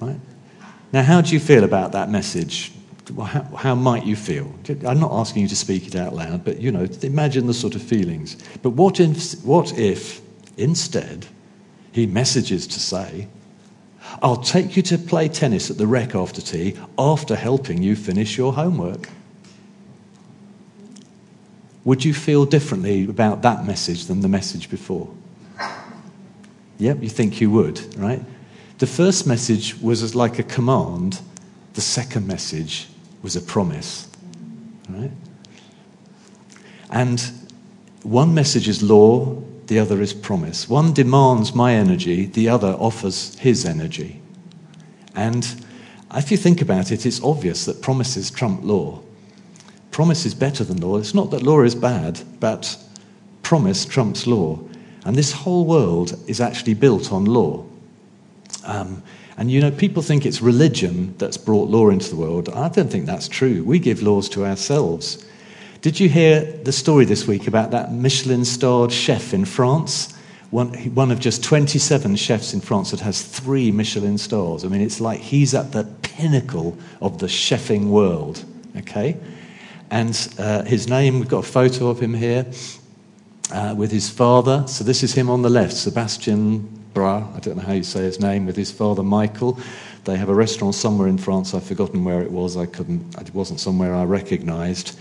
Right? 0.00 0.20
Now, 0.92 1.02
how 1.02 1.20
do 1.20 1.32
you 1.34 1.40
feel 1.40 1.64
about 1.64 1.92
that 1.92 2.08
message? 2.08 2.72
How, 3.16 3.42
how, 3.56 3.74
might 3.74 4.04
you 4.04 4.16
feel? 4.16 4.52
I'm 4.86 5.00
not 5.00 5.12
asking 5.12 5.42
you 5.42 5.48
to 5.48 5.56
speak 5.56 5.86
it 5.86 5.96
out 5.96 6.14
loud, 6.14 6.44
but 6.44 6.60
you 6.60 6.70
know, 6.70 6.86
imagine 7.02 7.46
the 7.46 7.54
sort 7.54 7.74
of 7.74 7.82
feelings. 7.82 8.36
But 8.62 8.70
what 8.70 9.00
if, 9.00 9.42
what 9.44 9.78
if 9.78 10.20
instead 10.56 11.26
he 11.92 12.06
messages 12.06 12.66
to 12.68 12.80
say, 12.80 13.28
I'll 14.22 14.36
take 14.36 14.76
you 14.76 14.82
to 14.82 14.98
play 14.98 15.28
tennis 15.28 15.70
at 15.70 15.78
the 15.78 15.86
rec 15.86 16.14
after 16.14 16.40
tea 16.40 16.76
after 16.98 17.36
helping 17.36 17.82
you 17.82 17.96
finish 17.96 18.36
your 18.36 18.52
homework. 18.52 19.08
Would 21.84 22.04
you 22.04 22.12
feel 22.12 22.44
differently 22.44 23.04
about 23.04 23.42
that 23.42 23.64
message 23.64 24.06
than 24.06 24.20
the 24.20 24.28
message 24.28 24.70
before? 24.70 25.08
Yep, 26.78 27.02
you 27.02 27.08
think 27.08 27.40
you 27.40 27.50
would, 27.50 27.96
right? 27.96 28.22
The 28.78 28.86
first 28.86 29.26
message 29.26 29.76
was 29.80 30.14
like 30.14 30.38
a 30.38 30.44
command, 30.44 31.20
the 31.74 31.80
second 31.80 32.26
message 32.26 32.88
was 33.22 33.36
a 33.36 33.40
promise, 33.40 34.08
right? 34.88 35.10
And 36.90 37.20
one 38.02 38.34
message 38.34 38.68
is 38.68 38.82
law, 38.82 39.42
the 39.66 39.78
other 39.78 40.00
is 40.00 40.14
promise. 40.14 40.68
One 40.68 40.92
demands 40.92 41.54
my 41.54 41.74
energy, 41.74 42.26
the 42.26 42.48
other 42.48 42.72
offers 42.78 43.38
his 43.38 43.64
energy. 43.64 44.20
And 45.14 45.46
if 46.14 46.30
you 46.30 46.36
think 46.36 46.62
about 46.62 46.90
it, 46.90 47.04
it's 47.04 47.22
obvious 47.22 47.64
that 47.66 47.82
promises 47.82 48.30
trump 48.30 48.64
law. 48.64 49.00
Promise 49.90 50.26
is 50.26 50.34
better 50.34 50.64
than 50.64 50.80
law. 50.80 50.96
It's 50.96 51.14
not 51.14 51.30
that 51.32 51.42
law 51.42 51.62
is 51.62 51.74
bad, 51.74 52.20
but 52.40 52.78
promise 53.42 53.84
trumps 53.84 54.26
law. 54.26 54.58
And 55.04 55.16
this 55.16 55.32
whole 55.32 55.64
world 55.64 56.18
is 56.26 56.40
actually 56.40 56.74
built 56.74 57.12
on 57.12 57.24
law. 57.24 57.64
Um, 58.64 59.02
and 59.38 59.52
you 59.52 59.60
know, 59.60 59.70
people 59.70 60.02
think 60.02 60.26
it's 60.26 60.42
religion 60.42 61.14
that's 61.18 61.36
brought 61.36 61.70
law 61.70 61.90
into 61.90 62.10
the 62.10 62.16
world. 62.16 62.48
I 62.48 62.68
don't 62.68 62.90
think 62.90 63.06
that's 63.06 63.28
true. 63.28 63.62
We 63.62 63.78
give 63.78 64.02
laws 64.02 64.28
to 64.30 64.44
ourselves. 64.44 65.24
Did 65.80 66.00
you 66.00 66.08
hear 66.08 66.40
the 66.40 66.72
story 66.72 67.04
this 67.04 67.28
week 67.28 67.46
about 67.46 67.70
that 67.70 67.92
Michelin 67.92 68.44
starred 68.44 68.90
chef 68.90 69.32
in 69.32 69.44
France? 69.44 70.12
One, 70.50 70.74
one 70.92 71.12
of 71.12 71.20
just 71.20 71.44
27 71.44 72.16
chefs 72.16 72.52
in 72.52 72.60
France 72.60 72.90
that 72.90 72.98
has 72.98 73.22
three 73.22 73.70
Michelin 73.70 74.18
stars. 74.18 74.64
I 74.64 74.68
mean, 74.68 74.80
it's 74.80 75.00
like 75.00 75.20
he's 75.20 75.54
at 75.54 75.70
the 75.70 75.84
pinnacle 76.02 76.76
of 77.00 77.18
the 77.18 77.26
chefing 77.26 77.90
world, 77.90 78.44
okay? 78.78 79.16
And 79.88 80.34
uh, 80.36 80.64
his 80.64 80.88
name, 80.88 81.20
we've 81.20 81.28
got 81.28 81.44
a 81.44 81.48
photo 81.48 81.90
of 81.90 82.00
him 82.00 82.14
here 82.14 82.44
uh, 83.52 83.76
with 83.78 83.92
his 83.92 84.10
father. 84.10 84.64
So 84.66 84.82
this 84.82 85.04
is 85.04 85.14
him 85.14 85.30
on 85.30 85.42
the 85.42 85.50
left, 85.50 85.74
Sebastian 85.74 86.77
Bra, 86.94 87.26
I 87.34 87.40
don't 87.40 87.56
know 87.56 87.62
how 87.62 87.72
you 87.72 87.82
say 87.82 88.00
his 88.00 88.20
name, 88.20 88.46
with 88.46 88.56
his 88.56 88.70
father 88.70 89.02
Michael. 89.02 89.58
They 90.04 90.16
have 90.16 90.28
a 90.28 90.34
restaurant 90.34 90.74
somewhere 90.74 91.08
in 91.08 91.18
France. 91.18 91.54
I've 91.54 91.64
forgotten 91.64 92.04
where 92.04 92.22
it 92.22 92.30
was. 92.30 92.56
I 92.56 92.66
couldn't. 92.66 93.14
It 93.20 93.34
wasn't 93.34 93.60
somewhere 93.60 93.94
I 93.94 94.04
recognised. 94.04 94.98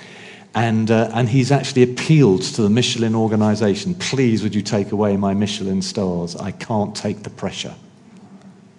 And, 0.54 0.90
uh, 0.90 1.10
and 1.14 1.30
he's 1.30 1.52
actually 1.52 1.84
appealed 1.84 2.42
to 2.42 2.62
the 2.62 2.70
Michelin 2.70 3.16
organization 3.16 3.94
please, 3.94 4.42
would 4.44 4.56
you 4.56 4.62
take 4.62 4.92
away 4.92 5.16
my 5.16 5.34
Michelin 5.34 5.82
stars? 5.82 6.36
I 6.36 6.52
can't 6.52 6.96
take 6.96 7.24
the 7.24 7.30
pressure. 7.30 7.76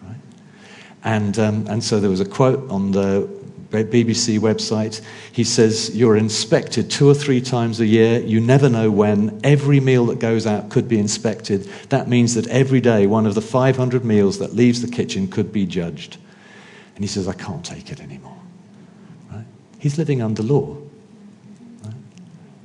Right? 0.03 0.17
And, 1.05 1.39
um, 1.39 1.67
and 1.69 1.83
so 1.83 2.01
there 2.01 2.11
was 2.11 2.21
a 2.21 2.25
quote 2.25 2.69
on 2.71 2.91
the 2.91 3.38
BBC 3.71 4.39
website. 4.39 5.03
He 5.31 5.45
says, 5.45 5.95
You're 5.95 6.17
inspected 6.17 6.91
two 6.91 7.09
or 7.09 7.15
three 7.15 7.41
times 7.41 7.81
a 7.81 7.87
year. 7.87 8.21
You 8.21 8.41
never 8.41 8.69
know 8.69 8.91
when. 8.91 9.41
Every 9.45 9.81
meal 9.81 10.07
that 10.07 10.19
goes 10.19 10.47
out 10.47 10.71
could 10.71 10.89
be 10.89 10.99
inspected. 10.99 11.65
That 11.91 12.09
means 12.09 12.35
that 12.35 12.47
every 12.49 12.81
day, 12.81 13.07
one 13.07 13.27
of 13.27 13.35
the 13.35 13.43
500 13.43 14.05
meals 14.05 14.39
that 14.39 14.55
leaves 14.55 14.81
the 14.81 14.89
kitchen 14.89 15.29
could 15.29 15.53
be 15.53 15.67
judged. 15.67 16.17
And 16.95 17.05
he 17.05 17.09
says, 17.09 17.29
I 17.29 17.35
can't 17.35 17.65
take 17.65 17.91
it 17.91 18.01
anymore. 18.01 18.39
Right? 19.31 19.45
He's 19.79 19.99
living 19.99 20.23
under 20.23 20.43
law. 20.43 20.77
Right? 21.85 21.95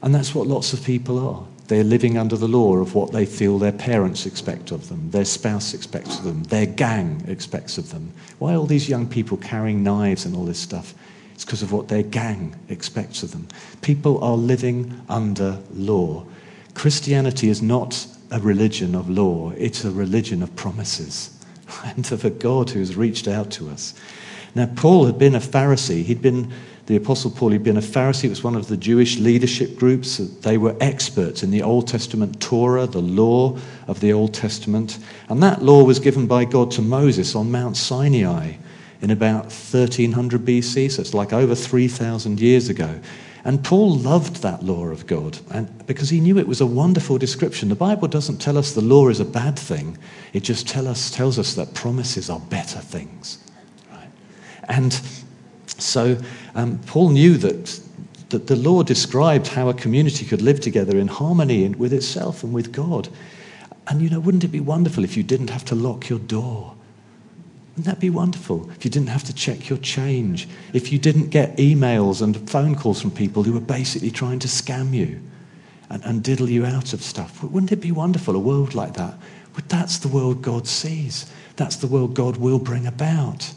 And 0.02 0.16
that's 0.16 0.34
what 0.34 0.48
lots 0.48 0.74
of 0.74 0.84
people 0.84 1.20
are. 1.20 1.53
They're 1.68 1.84
living 1.84 2.18
under 2.18 2.36
the 2.36 2.48
law 2.48 2.78
of 2.78 2.94
what 2.94 3.12
they 3.12 3.26
feel 3.26 3.58
their 3.58 3.72
parents 3.72 4.26
expect 4.26 4.72
of 4.72 4.90
them, 4.90 5.12
their 5.12 5.26
spouse 5.26 5.74
expects 5.74 6.18
of 6.18 6.26
them, 6.26 6.44
their 6.44 6.66
gang 6.66 7.24
expects 7.28 7.78
of 7.78 7.92
them. 7.92 8.12
Why 8.40 8.54
all 8.56 8.66
these 8.66 8.90
young 8.90 9.08
people 9.08 9.38
carrying 9.38 9.84
knives 9.84 10.26
and 10.26 10.36
all 10.36 10.46
this 10.46 10.60
stuff? 10.60 10.94
It's 11.34 11.46
because 11.46 11.64
of 11.64 11.72
what 11.72 11.88
their 11.88 12.04
gang 12.04 12.56
expects 12.70 13.24
of 13.24 13.32
them. 13.32 13.48
People 13.82 14.24
are 14.24 14.36
living 14.38 15.02
under 15.10 15.60
law. 15.74 16.26
Christianity 16.74 17.50
is 17.50 17.62
not 17.62 18.08
a 18.30 18.40
religion 18.40 18.96
of 18.96 19.10
law, 19.10 19.52
it's 19.52 19.86
a 19.86 19.92
religion 19.92 20.44
of 20.44 20.56
promises 20.56 21.38
and 21.86 22.12
of 22.12 22.26
a 22.26 22.30
God 22.30 22.72
who 22.72 22.80
has 22.80 22.96
reached 22.96 23.28
out 23.28 23.52
to 23.52 23.70
us. 23.70 23.94
Now, 24.56 24.68
Paul 24.76 25.06
had 25.06 25.18
been 25.18 25.36
a 25.36 25.40
Pharisee. 25.40 26.04
He'd 26.04 26.22
been 26.22 26.52
the 26.86 26.98
Apostle 26.98 27.32
Paul, 27.32 27.52
he'd 27.52 27.64
been 27.64 27.78
a 27.78 27.82
Pharisee, 27.82 28.26
it 28.26 28.30
was 28.30 28.44
one 28.44 28.56
of 28.56 28.68
the 28.68 28.76
Jewish 28.76 29.18
leadership 29.18 29.78
groups. 29.78 30.18
They 30.18 30.58
were 30.58 30.76
experts 30.82 31.42
in 31.42 31.52
the 31.52 31.62
Old 31.62 31.88
Testament 31.88 32.42
Torah, 32.42 32.88
the 32.88 33.02
law 33.02 33.58
of 33.88 34.02
the 34.02 34.12
Old 34.12 34.34
Testament. 34.34 35.00
And 35.30 35.42
that 35.42 35.64
law 35.64 35.84
was 35.84 36.00
given 36.00 36.28
by 36.28 36.44
God 36.44 36.72
to 36.72 36.82
Moses 36.82 37.36
on 37.36 37.52
Mount 37.52 37.78
Sinai 37.78 38.54
in 39.02 39.12
about 39.12 39.46
1300 39.46 40.46
BC, 40.46 40.92
so 40.92 41.02
it's 41.02 41.14
like 41.14 41.32
over 41.32 41.56
3,000 41.56 42.40
years 42.40 42.68
ago. 42.68 43.00
And 43.46 43.64
Paul 43.64 43.96
loved 43.96 44.42
that 44.42 44.64
law 44.64 44.88
of 44.88 45.06
God 45.06 45.38
and 45.52 45.86
because 45.86 46.10
he 46.10 46.22
knew 46.22 46.38
it 46.38 46.48
was 46.48 46.62
a 46.62 46.66
wonderful 46.66 47.18
description. 47.18 47.68
The 47.68 47.76
Bible 47.76 48.08
doesn't 48.08 48.38
tell 48.38 48.58
us 48.58 48.72
the 48.72 48.82
law 48.82 49.10
is 49.10 49.20
a 49.20 49.26
bad 49.26 49.60
thing, 49.60 49.98
it 50.32 50.44
just 50.44 50.68
tell 50.68 50.88
us, 50.88 51.12
tells 51.12 51.38
us 51.38 51.56
that 51.56 51.74
promises 51.74 52.30
are 52.30 52.40
better 52.40 52.80
things. 52.80 53.40
Right? 53.92 54.10
And 54.70 55.02
so 55.82 56.18
um, 56.56 56.80
Paul 56.86 57.10
knew 57.10 57.38
that, 57.38 57.80
that 58.30 58.48
the 58.48 58.56
law 58.56 58.84
described 58.84 59.48
how 59.48 59.70
a 59.70 59.74
community 59.74 60.26
could 60.26 60.42
live 60.42 60.60
together 60.60 60.98
in 60.98 61.08
harmony 61.08 61.68
with 61.70 61.94
itself 61.94 62.44
and 62.44 62.54
with 62.54 62.72
God. 62.72 63.10
And 63.88 64.02
you 64.02 64.10
know, 64.10 64.20
wouldn't 64.20 64.44
it 64.44 64.50
be 64.50 64.60
wonderful 64.60 65.04
if 65.04 65.18
you 65.18 65.24
didn't 65.24 65.50
have 65.50 65.66
to 65.66 65.76
lock 65.76 66.10
your 66.10 66.20
door? 66.20 66.76
Wouldn't 67.72 67.86
that 67.86 68.00
be 68.00 68.10
wonderful? 68.10 68.70
If 68.72 68.86
you 68.86 68.92
didn't 68.92 69.10
have 69.10 69.24
to 69.24 69.34
check 69.34 69.68
your 69.68 69.80
change, 69.80 70.48
if 70.74 70.92
you 70.92 71.00
didn't 71.00 71.30
get 71.30 71.58
emails 71.58 72.22
and 72.22 72.50
phone 72.50 72.76
calls 72.76 73.02
from 73.02 73.12
people 73.12 73.44
who 73.44 73.54
were 73.54 73.60
basically 73.60 74.12
trying 74.12 74.40
to 74.40 74.48
scam 74.48 74.94
you 74.94 75.20
and, 75.90 76.04
and 76.06 76.24
diddle 76.24 76.50
you 76.50 76.66
out 76.66 76.94
of 76.94 77.02
stuff. 77.02 77.44
Wouldn't 77.44 77.72
it 77.72 77.82
be 77.82 77.92
wonderful, 77.92 78.36
a 78.36 78.40
world 78.40 78.76
like 78.76 78.94
that? 78.94 79.16
But 79.54 79.70
that's 79.70 79.98
the 79.98 80.08
world 80.08 80.42
God 80.42 80.68
sees. 80.68 81.32
That's 81.56 81.76
the 81.76 81.88
world 81.88 82.14
God 82.14 82.38
will 82.38 82.60
bring 82.60 82.86
about. 82.86 83.52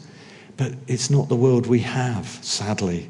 But 0.57 0.73
it's 0.87 1.09
not 1.09 1.29
the 1.29 1.35
world 1.35 1.67
we 1.67 1.79
have, 1.79 2.27
sadly. 2.41 3.09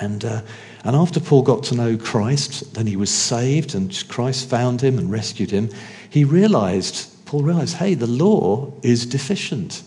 And, 0.00 0.24
uh, 0.24 0.42
and 0.84 0.96
after 0.96 1.20
Paul 1.20 1.42
got 1.42 1.62
to 1.64 1.74
know 1.74 1.96
Christ, 1.96 2.74
then 2.74 2.86
he 2.86 2.96
was 2.96 3.10
saved 3.10 3.74
and 3.74 4.04
Christ 4.08 4.50
found 4.50 4.80
him 4.80 4.98
and 4.98 5.10
rescued 5.10 5.50
him. 5.50 5.70
He 6.10 6.24
realized, 6.24 7.24
Paul 7.26 7.42
realized, 7.42 7.76
hey, 7.76 7.94
the 7.94 8.08
law 8.08 8.72
is 8.82 9.06
deficient. 9.06 9.82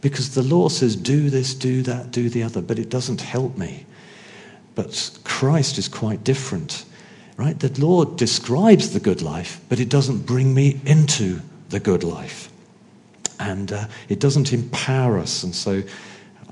Because 0.00 0.34
the 0.34 0.42
law 0.42 0.68
says, 0.68 0.94
do 0.94 1.28
this, 1.28 1.54
do 1.54 1.82
that, 1.82 2.12
do 2.12 2.28
the 2.28 2.44
other, 2.44 2.62
but 2.62 2.78
it 2.78 2.88
doesn't 2.88 3.20
help 3.20 3.56
me. 3.58 3.86
But 4.74 5.18
Christ 5.24 5.78
is 5.78 5.88
quite 5.88 6.22
different, 6.22 6.84
right? 7.36 7.58
The 7.58 7.80
law 7.80 8.04
describes 8.04 8.92
the 8.92 9.00
good 9.00 9.22
life, 9.22 9.60
but 9.68 9.80
it 9.80 9.88
doesn't 9.88 10.26
bring 10.26 10.54
me 10.54 10.80
into 10.84 11.40
the 11.70 11.80
good 11.80 12.04
life 12.04 12.50
and 13.38 13.72
uh, 13.72 13.86
it 14.08 14.20
doesn't 14.20 14.52
empower 14.52 15.18
us. 15.18 15.42
And 15.42 15.54
so 15.54 15.82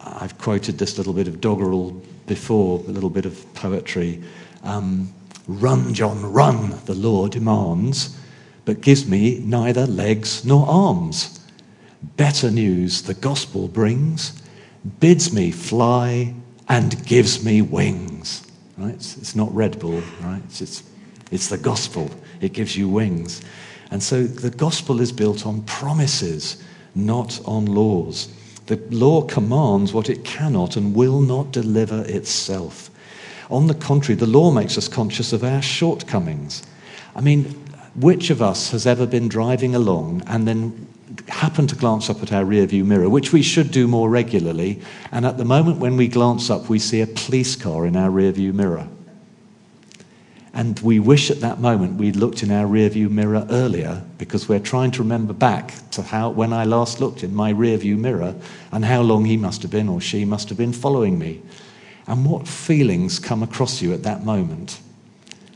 I've 0.00 0.36
quoted 0.38 0.78
this 0.78 0.98
little 0.98 1.12
bit 1.12 1.28
of 1.28 1.40
doggerel 1.40 2.00
before, 2.26 2.80
a 2.80 2.90
little 2.90 3.10
bit 3.10 3.26
of 3.26 3.54
poetry. 3.54 4.22
Um, 4.62 5.12
run, 5.46 5.94
John, 5.94 6.32
run, 6.32 6.78
the 6.86 6.94
law 6.94 7.28
demands, 7.28 8.18
but 8.64 8.80
gives 8.80 9.06
me 9.06 9.40
neither 9.40 9.86
legs 9.86 10.44
nor 10.44 10.66
arms. 10.66 11.40
Better 12.16 12.50
news 12.50 13.02
the 13.02 13.14
gospel 13.14 13.68
brings, 13.68 14.42
bids 15.00 15.32
me 15.32 15.50
fly 15.50 16.34
and 16.68 17.04
gives 17.06 17.44
me 17.44 17.62
wings. 17.62 18.46
Right? 18.76 18.94
It's, 18.94 19.16
it's 19.16 19.36
not 19.36 19.54
Red 19.54 19.78
Bull, 19.78 20.02
right? 20.22 20.42
It's, 20.46 20.60
it's, 20.60 20.82
it's 21.30 21.48
the 21.48 21.58
gospel. 21.58 22.10
It 22.40 22.52
gives 22.52 22.76
you 22.76 22.88
wings. 22.88 23.42
And 23.90 24.02
so 24.02 24.24
the 24.24 24.50
gospel 24.50 25.00
is 25.00 25.12
built 25.12 25.46
on 25.46 25.62
promises 25.62 26.62
not 26.94 27.40
on 27.44 27.66
laws. 27.66 28.28
The 28.66 28.76
law 28.90 29.22
commands 29.22 29.92
what 29.92 30.08
it 30.08 30.24
cannot 30.24 30.76
and 30.76 30.94
will 30.94 31.20
not 31.20 31.52
deliver 31.52 32.02
itself. 32.06 32.90
On 33.50 33.66
the 33.66 33.74
contrary, 33.74 34.18
the 34.18 34.26
law 34.26 34.50
makes 34.50 34.78
us 34.78 34.88
conscious 34.88 35.32
of 35.32 35.44
our 35.44 35.60
shortcomings. 35.60 36.62
I 37.14 37.20
mean, 37.20 37.44
which 37.94 38.30
of 38.30 38.40
us 38.40 38.70
has 38.70 38.86
ever 38.86 39.06
been 39.06 39.28
driving 39.28 39.74
along 39.74 40.22
and 40.26 40.48
then 40.48 40.86
happened 41.28 41.68
to 41.68 41.76
glance 41.76 42.10
up 42.10 42.22
at 42.22 42.32
our 42.32 42.44
rearview 42.44 42.84
mirror, 42.84 43.08
which 43.08 43.32
we 43.32 43.42
should 43.42 43.70
do 43.70 43.86
more 43.86 44.10
regularly, 44.10 44.80
and 45.12 45.24
at 45.24 45.38
the 45.38 45.44
moment 45.44 45.78
when 45.78 45.96
we 45.96 46.08
glance 46.08 46.50
up, 46.50 46.68
we 46.68 46.78
see 46.78 47.00
a 47.00 47.06
police 47.06 47.54
car 47.54 47.86
in 47.86 47.96
our 47.96 48.10
rearview 48.10 48.52
mirror? 48.52 48.88
And 50.54 50.78
we 50.80 51.00
wish 51.00 51.32
at 51.32 51.40
that 51.40 51.58
moment 51.58 51.98
we'd 51.98 52.14
looked 52.14 52.44
in 52.44 52.52
our 52.52 52.64
rearview 52.64 53.10
mirror 53.10 53.44
earlier 53.50 54.04
because 54.18 54.48
we're 54.48 54.60
trying 54.60 54.92
to 54.92 55.02
remember 55.02 55.32
back 55.32 55.74
to 55.90 56.02
how, 56.02 56.30
when 56.30 56.52
I 56.52 56.64
last 56.64 57.00
looked 57.00 57.24
in 57.24 57.34
my 57.34 57.52
rearview 57.52 57.98
mirror 57.98 58.36
and 58.70 58.84
how 58.84 59.02
long 59.02 59.24
he 59.24 59.36
must 59.36 59.62
have 59.62 59.72
been 59.72 59.88
or 59.88 60.00
she 60.00 60.24
must 60.24 60.48
have 60.50 60.56
been 60.56 60.72
following 60.72 61.18
me. 61.18 61.42
And 62.06 62.24
what 62.24 62.46
feelings 62.46 63.18
come 63.18 63.42
across 63.42 63.82
you 63.82 63.92
at 63.92 64.04
that 64.04 64.24
moment? 64.24 64.80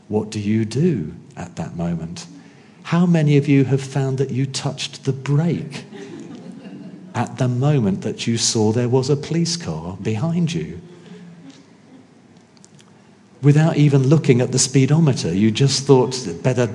What 0.09 0.31
do 0.31 0.39
you 0.39 0.65
do 0.65 1.13
at 1.37 1.55
that 1.55 1.77
moment? 1.77 2.27
How 2.83 3.05
many 3.05 3.37
of 3.37 3.47
you 3.47 3.63
have 3.65 3.81
found 3.81 4.17
that 4.17 4.31
you 4.31 4.45
touched 4.45 5.05
the 5.05 5.13
brake 5.13 5.85
at 7.15 7.37
the 7.37 7.47
moment 7.47 8.01
that 8.01 8.27
you 8.27 8.37
saw 8.37 8.73
there 8.73 8.89
was 8.89 9.09
a 9.09 9.15
police 9.15 9.55
car 9.55 9.97
behind 10.01 10.51
you? 10.51 10.81
Without 13.41 13.77
even 13.77 14.07
looking 14.07 14.41
at 14.41 14.51
the 14.51 14.59
speedometer. 14.59 15.33
You 15.33 15.51
just 15.51 15.85
thought, 15.85 16.27
better, 16.43 16.67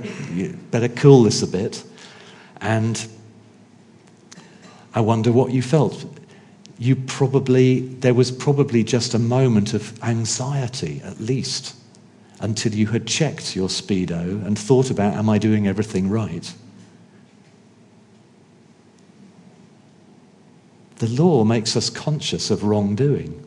better 0.71 0.88
cool 0.88 1.25
this 1.25 1.42
a 1.42 1.47
bit. 1.47 1.85
And 2.61 3.06
I 4.94 5.00
wonder 5.00 5.33
what 5.33 5.52
you 5.52 5.62
felt. 5.62 6.04
You 6.78 6.97
probably, 6.97 7.80
there 7.80 8.14
was 8.14 8.30
probably 8.30 8.83
just 8.83 9.14
a 9.14 9.18
moment 9.18 9.75
of 9.75 10.02
anxiety, 10.02 11.00
at 11.04 11.21
least, 11.21 11.76
until 12.40 12.75
you 12.75 12.87
had 12.87 13.06
checked 13.06 13.54
your 13.54 13.68
speedo 13.68 14.44
and 14.47 14.59
thought 14.59 14.90
about, 14.90 15.14
am 15.14 15.28
I 15.28 15.38
doing 15.38 15.66
everything 15.66 16.09
right? 16.09 16.52
The 20.97 21.09
law 21.09 21.44
makes 21.44 21.76
us 21.76 21.90
conscious 21.90 22.50
of 22.50 22.64
wrongdoing. 22.64 23.44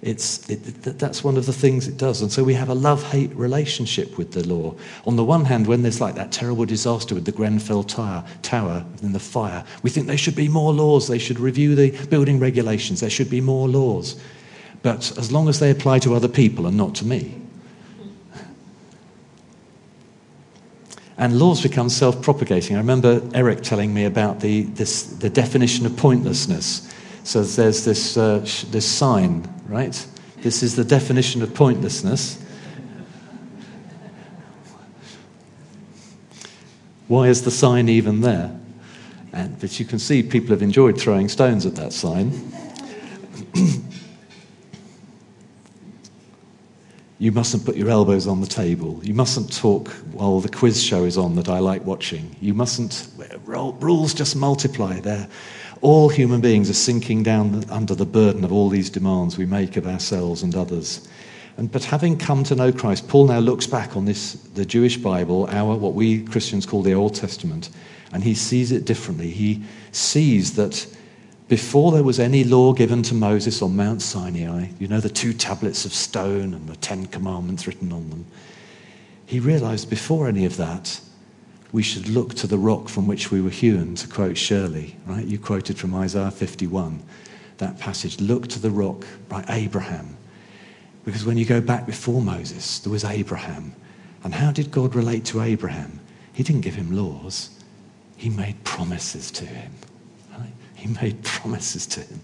It's, 0.00 0.48
it, 0.48 0.58
that's 0.98 1.24
one 1.24 1.36
of 1.36 1.46
the 1.46 1.52
things 1.52 1.88
it 1.88 1.96
does. 1.96 2.22
And 2.22 2.30
so 2.30 2.44
we 2.44 2.54
have 2.54 2.68
a 2.68 2.74
love 2.74 3.02
hate 3.10 3.34
relationship 3.34 4.16
with 4.16 4.32
the 4.32 4.46
law. 4.46 4.74
On 5.06 5.16
the 5.16 5.24
one 5.24 5.44
hand, 5.44 5.66
when 5.66 5.82
there's 5.82 6.00
like 6.00 6.14
that 6.14 6.30
terrible 6.30 6.64
disaster 6.64 7.16
with 7.16 7.24
the 7.24 7.32
Grenfell 7.32 7.82
Tower, 7.82 8.24
tower 8.42 8.84
and 9.02 9.12
the 9.12 9.20
fire, 9.20 9.64
we 9.82 9.90
think 9.90 10.06
there 10.06 10.16
should 10.16 10.36
be 10.36 10.48
more 10.48 10.72
laws. 10.72 11.08
They 11.08 11.18
should 11.18 11.40
review 11.40 11.74
the 11.74 11.90
building 12.06 12.38
regulations. 12.38 13.00
There 13.00 13.10
should 13.10 13.28
be 13.28 13.40
more 13.40 13.66
laws. 13.66 14.20
But 14.82 15.18
as 15.18 15.32
long 15.32 15.48
as 15.48 15.58
they 15.58 15.70
apply 15.70 15.98
to 16.00 16.14
other 16.14 16.28
people 16.28 16.66
and 16.66 16.76
not 16.76 16.94
to 16.96 17.04
me. 17.04 17.34
And 21.16 21.40
laws 21.40 21.60
become 21.60 21.88
self 21.88 22.22
propagating. 22.22 22.76
I 22.76 22.78
remember 22.78 23.20
Eric 23.34 23.62
telling 23.62 23.92
me 23.92 24.04
about 24.04 24.38
the, 24.38 24.62
this, 24.62 25.02
the 25.02 25.28
definition 25.28 25.84
of 25.84 25.96
pointlessness. 25.96 26.88
So 27.24 27.42
there's 27.42 27.84
this, 27.84 28.16
uh, 28.16 28.38
this 28.70 28.86
sign, 28.86 29.52
right? 29.68 30.06
This 30.38 30.62
is 30.62 30.74
the 30.76 30.84
definition 30.84 31.42
of 31.42 31.54
pointlessness. 31.54 32.42
Why 37.06 37.28
is 37.28 37.42
the 37.42 37.50
sign 37.50 37.88
even 37.88 38.20
there? 38.20 38.58
And, 39.32 39.58
but 39.60 39.78
you 39.78 39.86
can 39.86 39.98
see 39.98 40.22
people 40.22 40.50
have 40.50 40.62
enjoyed 40.62 40.98
throwing 41.00 41.28
stones 41.28 41.66
at 41.66 41.74
that 41.76 41.92
sign. 41.92 42.32
you 47.18 47.32
mustn't 47.32 47.64
put 47.64 47.76
your 47.76 47.90
elbows 47.90 48.26
on 48.26 48.40
the 48.40 48.46
table. 48.46 49.00
You 49.02 49.14
mustn't 49.14 49.54
talk 49.56 49.88
while 50.12 50.40
the 50.40 50.48
quiz 50.48 50.82
show 50.82 51.04
is 51.04 51.18
on 51.18 51.36
that 51.36 51.48
I 51.48 51.58
like 51.58 51.84
watching. 51.84 52.36
You 52.40 52.54
mustn't. 52.54 53.08
Rules 53.44 54.14
just 54.14 54.36
multiply 54.36 55.00
there. 55.00 55.28
All 55.80 56.08
human 56.08 56.40
beings 56.40 56.68
are 56.68 56.74
sinking 56.74 57.22
down 57.22 57.64
under 57.70 57.94
the 57.94 58.06
burden 58.06 58.44
of 58.44 58.52
all 58.52 58.68
these 58.68 58.90
demands 58.90 59.38
we 59.38 59.46
make 59.46 59.76
of 59.76 59.86
ourselves 59.86 60.42
and 60.42 60.54
others. 60.54 61.08
And, 61.56 61.70
but 61.70 61.84
having 61.84 62.16
come 62.16 62.44
to 62.44 62.54
know 62.54 62.72
Christ, 62.72 63.08
Paul 63.08 63.26
now 63.26 63.38
looks 63.38 63.66
back 63.66 63.96
on 63.96 64.04
this, 64.04 64.34
the 64.54 64.64
Jewish 64.64 64.96
Bible, 64.96 65.48
our 65.50 65.76
what 65.76 65.94
we 65.94 66.22
Christians 66.22 66.66
call 66.66 66.82
the 66.82 66.94
Old 66.94 67.14
Testament, 67.14 67.70
and 68.12 68.22
he 68.22 68.34
sees 68.34 68.72
it 68.72 68.84
differently. 68.84 69.30
He 69.30 69.62
sees 69.92 70.54
that 70.54 70.86
before 71.48 71.92
there 71.92 72.04
was 72.04 72.20
any 72.20 72.44
law 72.44 72.72
given 72.72 73.02
to 73.04 73.14
Moses 73.14 73.62
on 73.62 73.76
Mount 73.76 74.02
Sinai, 74.02 74.68
you 74.78 74.86
know, 74.86 75.00
the 75.00 75.08
two 75.08 75.32
tablets 75.32 75.84
of 75.84 75.92
stone 75.92 76.54
and 76.54 76.68
the 76.68 76.76
Ten 76.76 77.06
Commandments 77.06 77.66
written 77.66 77.92
on 77.92 78.10
them, 78.10 78.26
he 79.26 79.40
realized 79.40 79.90
before 79.90 80.28
any 80.28 80.44
of 80.44 80.56
that, 80.58 81.00
we 81.72 81.82
should 81.82 82.08
look 82.08 82.34
to 82.34 82.46
the 82.46 82.58
rock 82.58 82.88
from 82.88 83.06
which 83.06 83.30
we 83.30 83.40
were 83.40 83.50
hewn, 83.50 83.94
to 83.96 84.08
quote 84.08 84.36
Shirley, 84.36 84.96
right? 85.06 85.24
You 85.24 85.38
quoted 85.38 85.78
from 85.78 85.94
Isaiah 85.94 86.30
51, 86.30 87.02
that 87.58 87.78
passage. 87.78 88.20
Look 88.20 88.48
to 88.48 88.58
the 88.58 88.70
rock 88.70 89.04
by 89.28 89.44
Abraham 89.48 90.16
because 91.08 91.24
when 91.24 91.38
you 91.38 91.46
go 91.46 91.62
back 91.62 91.86
before 91.86 92.20
Moses, 92.20 92.80
there 92.80 92.92
was 92.92 93.02
Abraham. 93.02 93.74
And 94.24 94.34
how 94.34 94.52
did 94.52 94.70
God 94.70 94.94
relate 94.94 95.24
to 95.26 95.40
Abraham? 95.40 96.00
He 96.34 96.42
didn't 96.42 96.60
give 96.60 96.74
him 96.74 96.94
laws, 96.94 97.48
he 98.18 98.28
made 98.28 98.62
promises 98.62 99.30
to 99.30 99.46
him. 99.46 99.72
Right? 100.36 100.52
He 100.74 100.88
made 101.00 101.22
promises 101.24 101.86
to 101.86 102.00
him. 102.00 102.20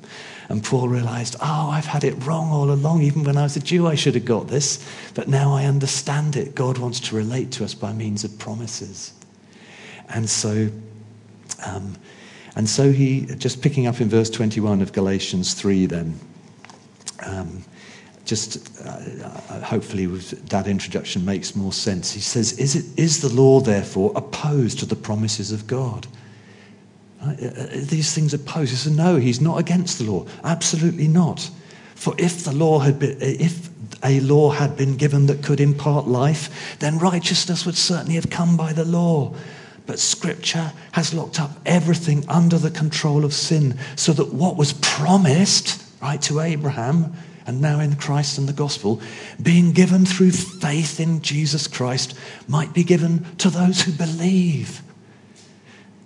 And 0.51 0.63
Paul 0.63 0.91
realized, 0.91 1.37
oh, 1.41 1.71
I've 1.71 1.87
had 1.87 2.05
it 2.05 2.13
wrong 2.27 2.51
all 2.51 2.71
along. 2.71 3.01
Even 3.01 3.25
when 3.25 3.39
I 3.39 3.45
was 3.45 3.57
a 3.57 3.61
Jew, 3.61 3.87
I 3.87 3.95
should 3.95 4.17
have 4.17 4.27
got 4.27 4.49
this. 4.49 4.87
But 5.15 5.29
now 5.29 5.55
I 5.55 5.65
understand 5.65 6.37
it. 6.37 6.55
God 6.55 6.77
wants 6.77 7.01
to 7.01 7.17
relate 7.17 7.53
to 7.53 7.65
us 7.65 7.73
by 7.73 7.95
means 7.95 8.23
of 8.23 8.39
promises. 8.39 9.15
And 10.09 10.29
so, 10.29 10.69
um, 11.67 11.97
and 12.57 12.69
so 12.69 12.93
he, 12.93 13.27
just 13.39 13.63
picking 13.63 13.87
up 13.87 14.01
in 14.01 14.09
verse 14.09 14.31
21 14.31 14.83
of 14.83 14.93
Galatians 14.93 15.55
3, 15.55 15.87
then. 15.87 16.19
Um, 17.25 17.65
just 18.25 18.81
uh, 18.81 18.89
uh, 18.89 19.61
hopefully 19.61 20.07
that 20.07 20.67
introduction 20.67 21.25
makes 21.25 21.55
more 21.55 21.73
sense. 21.73 22.13
He 22.13 22.21
says, 22.21 22.59
is, 22.59 22.75
it, 22.75 22.99
is 22.99 23.21
the 23.21 23.29
law 23.29 23.61
therefore 23.61 24.13
opposed 24.17 24.79
to 24.79 24.87
the 24.87 24.97
promises 24.97 25.53
of 25.53 25.67
God? 25.67 26.07
Uh, 27.23 27.31
uh, 27.31 27.67
these 27.75 28.15
things 28.15 28.33
opposed. 28.33 28.71
He 28.71 28.77
says, 28.77 28.97
no, 28.97 29.17
he's 29.17 29.41
not 29.41 29.59
against 29.59 29.99
the 29.99 30.05
law. 30.05 30.27
Absolutely 30.43 31.09
not. 31.09 31.51
For 31.95 32.15
if 32.19 32.45
the 32.45 32.53
law 32.53 32.81
had 32.81 32.99
been, 32.99 33.17
if 33.21 33.69
a 34.03 34.21
law 34.21 34.51
had 34.51 34.77
been 34.77 34.97
given 34.97 35.27
that 35.27 35.43
could 35.43 35.61
impart 35.61 36.07
life, 36.07 36.79
then 36.79 36.99
righteousness 36.99 37.65
would 37.65 37.77
certainly 37.77 38.15
have 38.15 38.31
come 38.31 38.57
by 38.57 38.73
the 38.73 38.85
law. 38.85 39.35
But 39.87 39.99
Scripture 39.99 40.73
has 40.93 41.13
locked 41.13 41.41
up 41.41 41.51
everything 41.67 42.25
under 42.29 42.59
the 42.59 42.71
control 42.71 43.25
of 43.25 43.35
sin, 43.35 43.79
so 43.97 44.13
that 44.13 44.33
what 44.33 44.57
was 44.57 44.73
promised, 44.75 45.83
right, 46.01 46.21
to 46.23 46.41
Abraham 46.41 47.15
and 47.47 47.61
now 47.61 47.81
in 47.81 47.95
Christ 47.97 48.39
and 48.39 48.49
the 48.49 48.55
gospel, 48.55 49.03
being 49.43 49.73
given 49.73 50.07
through 50.07 50.31
faith 50.31 50.99
in 50.99 51.21
Jesus 51.21 51.67
Christ, 51.67 52.15
might 52.49 52.73
be 52.73 52.83
given 52.83 53.25
to 53.37 53.51
those 53.51 53.83
who 53.83 53.93
believe. 53.93 54.81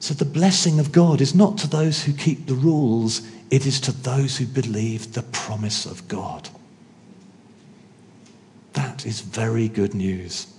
So 0.01 0.15
the 0.15 0.25
blessing 0.25 0.81
of 0.81 0.91
God 0.91 1.21
is 1.21 1.35
not 1.35 1.59
to 1.59 1.69
those 1.69 2.03
who 2.03 2.13
keep 2.13 2.47
the 2.47 2.55
rules, 2.55 3.23
it 3.51 3.67
is 3.67 3.81
to 3.83 3.93
those 3.93 4.37
who 4.39 4.47
believe 4.47 5.15
the 5.15 5.23
promise 5.23 5.87
of 5.87 6.09
God. 6.09 6.49
That 8.73 9.07
is 9.07 9.21
very 9.21 9.69
good 9.69 9.95
news. 9.95 10.53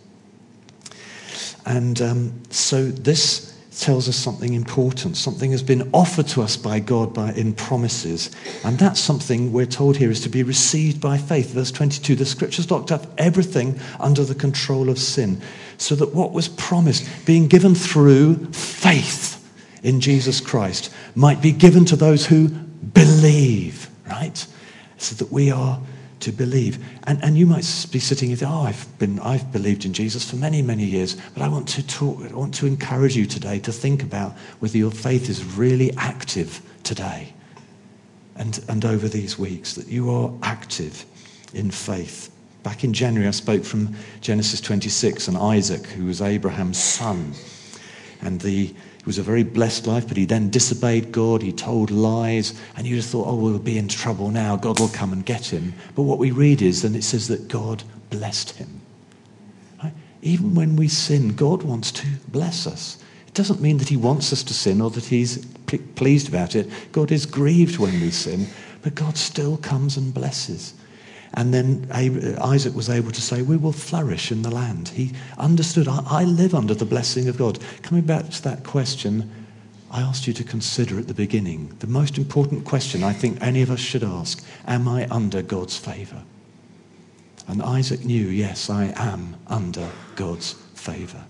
And 1.69 2.01
um, 2.01 2.33
so 2.49 2.85
this 2.85 3.55
tells 3.79 4.09
us 4.09 4.15
something 4.15 4.55
important. 4.55 5.15
Something 5.15 5.51
has 5.51 5.61
been 5.61 5.87
offered 5.93 6.27
to 6.29 6.41
us 6.41 6.57
by 6.57 6.79
God 6.79 7.13
by, 7.13 7.31
in 7.33 7.53
promises. 7.53 8.31
And 8.65 8.79
that's 8.79 8.99
something 8.99 9.53
we're 9.53 9.67
told 9.67 9.95
here 9.95 10.09
is 10.09 10.19
to 10.21 10.29
be 10.29 10.41
received 10.41 10.99
by 10.99 11.19
faith. 11.19 11.51
Verse 11.51 11.71
22 11.71 12.15
the 12.15 12.25
scriptures 12.25 12.71
locked 12.71 12.91
up 12.91 13.05
everything 13.19 13.79
under 13.99 14.23
the 14.23 14.33
control 14.33 14.89
of 14.89 14.97
sin, 14.97 15.41
so 15.77 15.93
that 15.93 16.13
what 16.15 16.33
was 16.33 16.47
promised, 16.47 17.07
being 17.27 17.47
given 17.47 17.75
through 17.75 18.51
faith 18.51 19.35
in 19.83 20.01
Jesus 20.01 20.41
Christ, 20.41 20.91
might 21.13 21.39
be 21.39 21.51
given 21.51 21.85
to 21.85 21.95
those 21.95 22.25
who 22.25 22.49
believe, 22.49 23.89
right? 24.09 24.45
So 24.97 25.15
that 25.23 25.31
we 25.31 25.51
are 25.51 25.79
to 26.21 26.31
believe. 26.31 26.83
And, 27.03 27.23
and 27.23 27.37
you 27.37 27.45
might 27.45 27.87
be 27.91 27.99
sitting 27.99 28.29
here, 28.29 28.37
oh, 28.47 28.63
I've, 28.63 28.99
been, 28.99 29.19
I've 29.19 29.51
believed 29.51 29.85
in 29.85 29.93
Jesus 29.93 30.29
for 30.29 30.35
many, 30.35 30.61
many 30.61 30.83
years, 30.83 31.15
but 31.33 31.43
I 31.43 31.47
want 31.47 31.67
to 31.69 31.85
talk, 31.85 32.21
I 32.21 32.33
want 32.33 32.53
to 32.55 32.65
encourage 32.65 33.15
you 33.15 33.25
today 33.25 33.59
to 33.59 33.71
think 33.71 34.03
about 34.03 34.33
whether 34.59 34.77
your 34.77 34.91
faith 34.91 35.29
is 35.29 35.43
really 35.43 35.91
active 35.97 36.61
today 36.83 37.33
and, 38.35 38.63
and 38.69 38.85
over 38.85 39.07
these 39.07 39.37
weeks, 39.37 39.73
that 39.75 39.87
you 39.87 40.09
are 40.09 40.31
active 40.41 41.05
in 41.53 41.69
faith. 41.69 42.31
Back 42.63 42.83
in 42.83 42.93
January, 42.93 43.27
I 43.27 43.31
spoke 43.31 43.63
from 43.63 43.95
Genesis 44.21 44.61
26 44.61 45.27
and 45.27 45.37
Isaac, 45.37 45.85
who 45.87 46.05
was 46.05 46.21
Abraham's 46.21 46.81
son, 46.81 47.33
and 48.21 48.39
the 48.41 48.73
it 48.99 49.05
was 49.05 49.17
a 49.17 49.23
very 49.23 49.43
blessed 49.43 49.87
life, 49.87 50.07
but 50.07 50.17
he 50.17 50.25
then 50.25 50.49
disobeyed 50.49 51.11
God. 51.11 51.41
He 51.41 51.53
told 51.53 51.89
lies, 51.89 52.53
and 52.75 52.85
you 52.85 52.97
just 52.97 53.09
thought, 53.09 53.27
oh, 53.27 53.35
we'll 53.35 53.57
be 53.57 53.77
in 53.77 53.87
trouble 53.87 54.29
now. 54.29 54.57
God 54.57 54.79
will 54.79 54.89
come 54.89 55.13
and 55.13 55.25
get 55.25 55.45
him. 55.45 55.73
But 55.95 56.03
what 56.03 56.19
we 56.19 56.31
read 56.31 56.61
is, 56.61 56.81
then 56.81 56.95
it 56.95 57.03
says 57.03 57.29
that 57.29 57.47
God 57.47 57.83
blessed 58.09 58.51
him. 58.51 58.81
Right? 59.81 59.93
Even 60.21 60.53
when 60.53 60.75
we 60.75 60.89
sin, 60.89 61.33
God 61.33 61.63
wants 61.63 61.91
to 61.93 62.07
bless 62.27 62.67
us. 62.67 63.01
It 63.25 63.33
doesn't 63.33 63.61
mean 63.61 63.77
that 63.77 63.89
he 63.89 63.95
wants 63.95 64.33
us 64.33 64.43
to 64.43 64.53
sin 64.53 64.81
or 64.81 64.89
that 64.91 65.05
he's 65.05 65.45
pleased 65.95 66.27
about 66.27 66.55
it. 66.55 66.69
God 66.91 67.11
is 67.11 67.25
grieved 67.25 67.77
when 67.77 68.01
we 68.01 68.11
sin, 68.11 68.47
but 68.81 68.95
God 68.95 69.17
still 69.17 69.57
comes 69.57 69.95
and 69.95 70.13
blesses. 70.13 70.73
And 71.33 71.53
then 71.53 71.87
Isaac 71.91 72.75
was 72.75 72.89
able 72.89 73.11
to 73.11 73.21
say, 73.21 73.41
We 73.41 73.57
will 73.57 73.71
flourish 73.71 74.31
in 74.31 74.41
the 74.41 74.51
land. 74.51 74.89
He 74.89 75.11
understood, 75.37 75.87
I 75.87 76.23
live 76.23 76.55
under 76.55 76.73
the 76.73 76.85
blessing 76.85 77.27
of 77.27 77.37
God. 77.37 77.59
Coming 77.83 78.03
back 78.03 78.29
to 78.29 78.43
that 78.43 78.63
question, 78.63 79.31
I 79.91 80.01
asked 80.01 80.27
you 80.27 80.33
to 80.33 80.43
consider 80.43 80.99
at 80.99 81.07
the 81.07 81.13
beginning 81.13 81.75
the 81.79 81.87
most 81.87 82.17
important 82.17 82.65
question 82.65 83.03
I 83.03 83.13
think 83.13 83.41
any 83.41 83.61
of 83.61 83.71
us 83.71 83.79
should 83.79 84.03
ask 84.03 84.43
Am 84.67 84.87
I 84.87 85.07
under 85.09 85.41
God's 85.41 85.77
favor? 85.77 86.23
And 87.47 87.63
Isaac 87.63 88.05
knew, 88.05 88.27
yes, 88.27 88.69
I 88.69 88.93
am 88.95 89.35
under 89.47 89.89
God's 90.15 90.53
favor. 90.75 91.25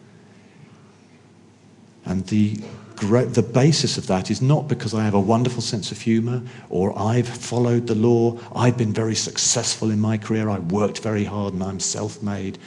And 2.05 2.25
the 2.27 2.57
the 2.99 3.49
basis 3.53 3.97
of 3.97 4.07
that 4.07 4.29
is 4.29 4.41
not 4.41 4.67
because 4.67 4.93
I 4.93 5.05
have 5.05 5.13
a 5.13 5.19
wonderful 5.19 5.61
sense 5.61 5.91
of 5.91 6.01
humor 6.01 6.41
or 6.69 6.97
I've 6.99 7.29
followed 7.29 7.87
the 7.87 7.95
law, 7.95 8.37
I've 8.53 8.77
been 8.77 8.91
very 8.91 9.15
successful 9.15 9.89
in 9.89 9.99
my 9.99 10.17
career, 10.17 10.49
I 10.49 10.59
worked 10.59 10.99
very 10.99 11.23
hard 11.23 11.53
and 11.53 11.63
I'm 11.63 11.79
self 11.79 12.21
made. 12.21 12.57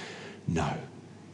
No, 0.48 0.74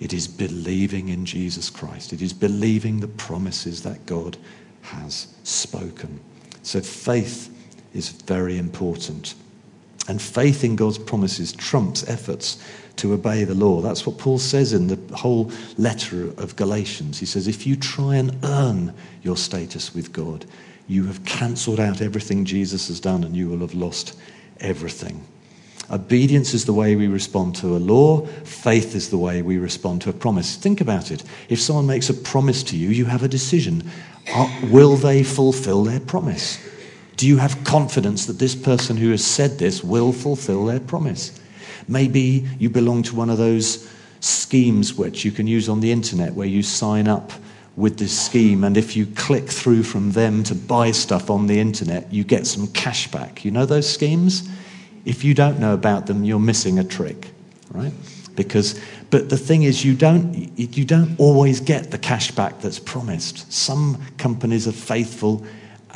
it 0.00 0.12
is 0.12 0.26
believing 0.26 1.08
in 1.08 1.24
Jesus 1.24 1.70
Christ, 1.70 2.12
it 2.12 2.22
is 2.22 2.32
believing 2.32 3.00
the 3.00 3.08
promises 3.08 3.82
that 3.84 4.04
God 4.04 4.36
has 4.82 5.28
spoken. 5.44 6.20
So 6.62 6.80
faith 6.80 7.54
is 7.94 8.08
very 8.08 8.58
important. 8.58 9.34
And 10.08 10.20
faith 10.20 10.64
in 10.64 10.74
God's 10.74 10.98
promises 10.98 11.52
trumps 11.52 12.08
efforts 12.08 12.62
to 12.96 13.12
obey 13.12 13.44
the 13.44 13.54
law. 13.54 13.80
That's 13.80 14.06
what 14.06 14.18
Paul 14.18 14.38
says 14.38 14.72
in 14.72 14.88
the 14.88 15.16
whole 15.16 15.52
letter 15.76 16.30
of 16.38 16.56
Galatians. 16.56 17.18
He 17.18 17.26
says, 17.26 17.46
if 17.46 17.66
you 17.66 17.76
try 17.76 18.16
and 18.16 18.36
earn 18.42 18.94
your 19.22 19.36
status 19.36 19.94
with 19.94 20.12
God, 20.12 20.46
you 20.88 21.04
have 21.04 21.24
cancelled 21.24 21.78
out 21.78 22.00
everything 22.00 22.44
Jesus 22.44 22.88
has 22.88 22.98
done 22.98 23.22
and 23.22 23.36
you 23.36 23.48
will 23.48 23.58
have 23.58 23.74
lost 23.74 24.18
everything. 24.60 25.24
Obedience 25.90 26.54
is 26.54 26.64
the 26.64 26.72
way 26.72 26.96
we 26.96 27.06
respond 27.06 27.54
to 27.56 27.76
a 27.76 27.78
law. 27.78 28.26
Faith 28.44 28.94
is 28.94 29.10
the 29.10 29.16
way 29.16 29.42
we 29.42 29.58
respond 29.58 30.02
to 30.02 30.10
a 30.10 30.12
promise. 30.12 30.56
Think 30.56 30.80
about 30.80 31.10
it. 31.10 31.22
If 31.48 31.60
someone 31.60 31.86
makes 31.86 32.10
a 32.10 32.14
promise 32.14 32.62
to 32.64 32.76
you, 32.76 32.88
you 32.88 33.04
have 33.04 33.22
a 33.22 33.28
decision. 33.28 33.90
Will 34.64 34.96
they 34.96 35.22
fulfill 35.22 35.84
their 35.84 36.00
promise? 36.00 36.58
Do 37.18 37.26
you 37.26 37.38
have 37.38 37.64
confidence 37.64 38.26
that 38.26 38.38
this 38.38 38.54
person 38.54 38.96
who 38.96 39.10
has 39.10 39.24
said 39.24 39.58
this 39.58 39.82
will 39.82 40.12
fulfill 40.12 40.64
their 40.66 40.78
promise? 40.78 41.38
Maybe 41.88 42.46
you 42.60 42.70
belong 42.70 43.02
to 43.02 43.16
one 43.16 43.28
of 43.28 43.38
those 43.38 43.90
schemes 44.20 44.94
which 44.94 45.24
you 45.24 45.32
can 45.32 45.48
use 45.48 45.68
on 45.68 45.80
the 45.80 45.90
internet 45.90 46.34
where 46.34 46.46
you 46.46 46.62
sign 46.62 47.08
up 47.08 47.32
with 47.74 47.98
this 47.98 48.16
scheme, 48.16 48.62
and 48.62 48.76
if 48.76 48.96
you 48.96 49.06
click 49.06 49.48
through 49.48 49.82
from 49.82 50.12
them 50.12 50.44
to 50.44 50.54
buy 50.54 50.92
stuff 50.92 51.28
on 51.28 51.48
the 51.48 51.58
internet, 51.58 52.12
you 52.12 52.22
get 52.22 52.46
some 52.46 52.68
cash 52.68 53.10
back. 53.10 53.44
You 53.44 53.50
know 53.50 53.66
those 53.66 53.92
schemes? 53.92 54.48
If 55.04 55.24
you 55.24 55.34
don't 55.34 55.58
know 55.58 55.74
about 55.74 56.06
them, 56.06 56.22
you're 56.22 56.38
missing 56.38 56.78
a 56.78 56.84
trick, 56.84 57.32
right? 57.72 57.92
because 58.38 58.80
but 59.10 59.28
the 59.30 59.36
thing 59.36 59.64
is 59.64 59.84
you 59.84 59.94
don't 59.94 60.56
you 60.56 60.84
don't 60.84 61.18
always 61.18 61.58
get 61.58 61.90
the 61.90 61.98
cash 61.98 62.30
back 62.30 62.60
that's 62.60 62.78
promised 62.78 63.52
some 63.52 64.00
companies 64.16 64.68
are 64.68 64.72
faithful 64.72 65.44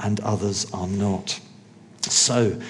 and 0.03 0.21
others 0.21 0.71
are 0.73 0.89
not 0.89 1.41
so 2.03 2.61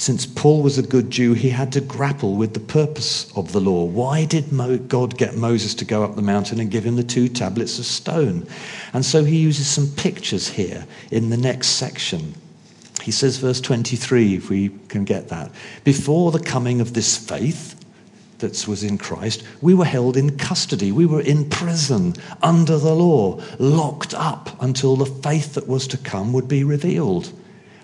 since 0.00 0.24
Paul 0.24 0.62
was 0.62 0.78
a 0.78 0.82
good 0.82 1.10
Jew, 1.10 1.34
he 1.34 1.50
had 1.50 1.72
to 1.72 1.80
grapple 1.82 2.34
with 2.34 2.54
the 2.54 2.60
purpose 2.60 3.30
of 3.36 3.52
the 3.52 3.60
law. 3.60 3.84
Why 3.84 4.24
did 4.24 4.50
Mo- 4.50 4.78
God 4.78 5.18
get 5.18 5.36
Moses 5.36 5.74
to 5.74 5.84
go 5.84 6.02
up 6.02 6.16
the 6.16 6.22
mountain 6.22 6.58
and 6.58 6.70
give 6.70 6.84
him 6.84 6.96
the 6.96 7.02
two 7.02 7.28
tablets 7.28 7.78
of 7.78 7.84
stone? 7.84 8.46
And 8.94 9.04
so 9.04 9.24
he 9.24 9.36
uses 9.36 9.66
some 9.66 9.88
pictures 9.96 10.48
here 10.48 10.86
in 11.10 11.28
the 11.28 11.36
next 11.36 11.68
section. 11.68 12.34
He 13.02 13.10
says, 13.10 13.36
verse 13.36 13.60
23, 13.60 14.36
if 14.36 14.48
we 14.48 14.70
can 14.88 15.04
get 15.04 15.28
that. 15.28 15.50
Before 15.84 16.32
the 16.32 16.40
coming 16.40 16.80
of 16.80 16.94
this 16.94 17.16
faith, 17.16 17.76
that 18.40 18.66
was 18.66 18.82
in 18.82 18.98
Christ, 18.98 19.42
we 19.60 19.74
were 19.74 19.84
held 19.84 20.16
in 20.16 20.36
custody. 20.36 20.92
We 20.92 21.06
were 21.06 21.20
in 21.20 21.48
prison 21.48 22.14
under 22.42 22.78
the 22.78 22.94
law, 22.94 23.40
locked 23.58 24.14
up 24.14 24.60
until 24.62 24.96
the 24.96 25.06
faith 25.06 25.54
that 25.54 25.68
was 25.68 25.86
to 25.88 25.96
come 25.96 26.32
would 26.32 26.48
be 26.48 26.64
revealed. 26.64 27.32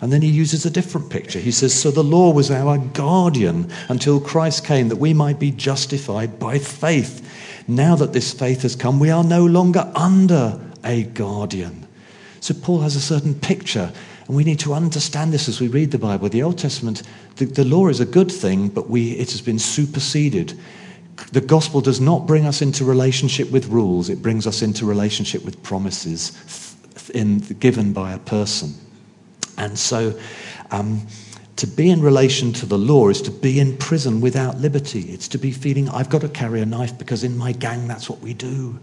And 0.00 0.12
then 0.12 0.20
he 0.20 0.28
uses 0.28 0.66
a 0.66 0.70
different 0.70 1.08
picture. 1.08 1.38
He 1.38 1.52
says, 1.52 1.72
So 1.72 1.90
the 1.90 2.04
law 2.04 2.30
was 2.30 2.50
our 2.50 2.78
guardian 2.78 3.70
until 3.88 4.20
Christ 4.20 4.64
came, 4.64 4.88
that 4.88 4.96
we 4.96 5.14
might 5.14 5.38
be 5.38 5.50
justified 5.50 6.38
by 6.38 6.58
faith. 6.58 7.22
Now 7.66 7.96
that 7.96 8.12
this 8.12 8.32
faith 8.32 8.62
has 8.62 8.76
come, 8.76 9.00
we 9.00 9.10
are 9.10 9.24
no 9.24 9.44
longer 9.44 9.90
under 9.94 10.60
a 10.84 11.04
guardian. 11.04 11.86
So 12.40 12.54
Paul 12.54 12.80
has 12.80 12.94
a 12.94 13.00
certain 13.00 13.34
picture, 13.34 13.92
and 14.26 14.36
we 14.36 14.44
need 14.44 14.58
to 14.60 14.74
understand 14.74 15.32
this 15.32 15.48
as 15.48 15.60
we 15.60 15.68
read 15.68 15.92
the 15.92 15.98
Bible. 15.98 16.28
The 16.28 16.42
Old 16.42 16.58
Testament, 16.58 17.02
the, 17.36 17.44
the 17.44 17.64
law 17.64 17.88
is 17.88 18.00
a 18.00 18.06
good 18.06 18.30
thing, 18.30 18.68
but 18.68 18.90
we, 18.90 19.12
it 19.12 19.30
has 19.30 19.40
been 19.40 19.58
superseded. 19.58 20.58
The 21.32 21.40
gospel 21.40 21.80
does 21.80 22.00
not 22.00 22.26
bring 22.26 22.44
us 22.44 22.60
into 22.60 22.84
relationship 22.84 23.50
with 23.50 23.68
rules, 23.68 24.08
it 24.08 24.22
brings 24.22 24.46
us 24.46 24.62
into 24.62 24.84
relationship 24.84 25.44
with 25.44 25.62
promises 25.62 26.76
in, 27.14 27.38
given 27.38 27.92
by 27.92 28.12
a 28.12 28.18
person. 28.18 28.74
And 29.58 29.78
so, 29.78 30.18
um, 30.70 31.06
to 31.56 31.66
be 31.66 31.88
in 31.88 32.02
relation 32.02 32.52
to 32.52 32.66
the 32.66 32.76
law 32.76 33.08
is 33.08 33.22
to 33.22 33.30
be 33.30 33.58
in 33.58 33.78
prison 33.78 34.20
without 34.20 34.58
liberty. 34.58 35.00
It's 35.08 35.28
to 35.28 35.38
be 35.38 35.50
feeling, 35.52 35.88
I've 35.88 36.10
got 36.10 36.20
to 36.20 36.28
carry 36.28 36.60
a 36.60 36.66
knife 36.66 36.98
because 36.98 37.24
in 37.24 37.36
my 37.36 37.52
gang 37.52 37.88
that's 37.88 38.10
what 38.10 38.20
we 38.20 38.34
do. 38.34 38.78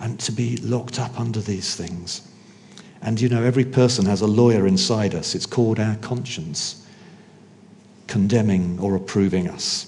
And 0.00 0.18
to 0.20 0.32
be 0.32 0.56
locked 0.56 0.98
up 0.98 1.20
under 1.20 1.40
these 1.40 1.76
things. 1.76 2.26
And 3.02 3.20
you 3.20 3.28
know, 3.28 3.42
every 3.42 3.64
person 3.64 4.06
has 4.06 4.20
a 4.20 4.26
lawyer 4.26 4.66
inside 4.66 5.14
us. 5.14 5.34
It's 5.34 5.46
called 5.46 5.80
our 5.80 5.96
conscience, 5.96 6.86
condemning 8.06 8.78
or 8.78 8.94
approving 8.94 9.48
us. 9.48 9.86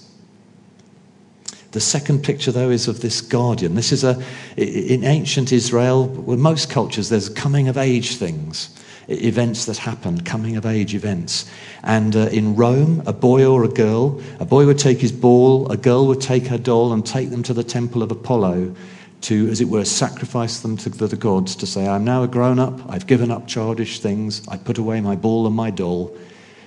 The 1.72 1.81
second 1.81 2.22
picture, 2.22 2.53
though, 2.53 2.70
is 2.70 2.87
of 2.88 3.01
this 3.01 3.20
guardian. 3.20 3.75
This 3.75 3.92
is 3.92 4.05
a, 4.05 4.22
in 4.57 5.05
ancient 5.05 5.53
Israel, 5.53 6.07
with 6.07 6.38
most 6.38 6.68
cultures, 6.68 7.09
there's 7.09 7.31
coming 7.31 7.68
of 7.68 7.79
age 7.79 8.16
things 8.16 8.75
events 9.09 9.64
that 9.66 9.79
happen, 9.79 10.20
coming 10.20 10.57
of 10.57 10.66
age 10.66 10.94
events. 10.94 11.51
And 11.83 12.14
uh, 12.14 12.29
in 12.29 12.55
Rome, 12.55 13.03
a 13.07 13.12
boy 13.12 13.44
or 13.44 13.64
a 13.64 13.68
girl, 13.68 14.22
a 14.38 14.44
boy 14.44 14.66
would 14.66 14.79
take 14.79 14.98
his 14.98 15.12
ball, 15.12 15.70
a 15.70 15.77
girl 15.77 16.07
would 16.07 16.20
take 16.20 16.46
her 16.46 16.59
doll 16.59 16.92
and 16.92 17.05
take 17.05 17.31
them 17.31 17.42
to 17.44 17.55
the 17.55 17.64
temple 17.64 18.03
of 18.03 18.11
Apollo 18.11 18.75
to, 19.22 19.48
as 19.48 19.61
it 19.61 19.68
were, 19.68 19.85
sacrifice 19.85 20.61
them 20.61 20.76
to 20.78 20.88
the, 20.88 21.16
gods 21.16 21.56
to 21.56 21.66
say, 21.66 21.87
I'm 21.87 22.04
now 22.04 22.22
a 22.22 22.28
grown 22.28 22.58
up, 22.58 22.80
I've 22.88 23.06
given 23.06 23.30
up 23.30 23.46
childish 23.46 24.00
things, 24.00 24.46
I 24.48 24.56
put 24.56 24.78
away 24.78 25.00
my 25.00 25.16
ball 25.16 25.46
and 25.46 25.54
my 25.54 25.70
doll, 25.70 26.16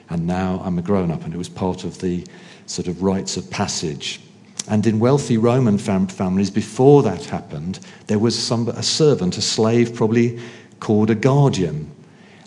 and 0.09 0.25
now 0.25 0.61
I'm 0.63 0.77
a 0.79 0.81
grown 0.81 1.11
up. 1.11 1.23
And 1.23 1.33
it 1.33 1.37
was 1.37 1.49
part 1.49 1.83
of 1.83 1.99
the 1.99 2.25
sort 2.65 2.87
of 2.87 3.03
rites 3.03 3.37
of 3.37 3.49
passage. 3.49 4.21
And 4.67 4.85
in 4.87 4.99
wealthy 4.99 5.37
Roman 5.37 5.77
fam- 5.77 6.07
families, 6.07 6.49
before 6.49 7.03
that 7.03 7.25
happened, 7.25 7.79
there 8.07 8.19
was 8.19 8.41
some, 8.41 8.67
a 8.69 8.83
servant, 8.83 9.37
a 9.37 9.41
slave 9.41 9.93
probably 9.93 10.39
called 10.79 11.09
a 11.09 11.15
guardian. 11.15 11.91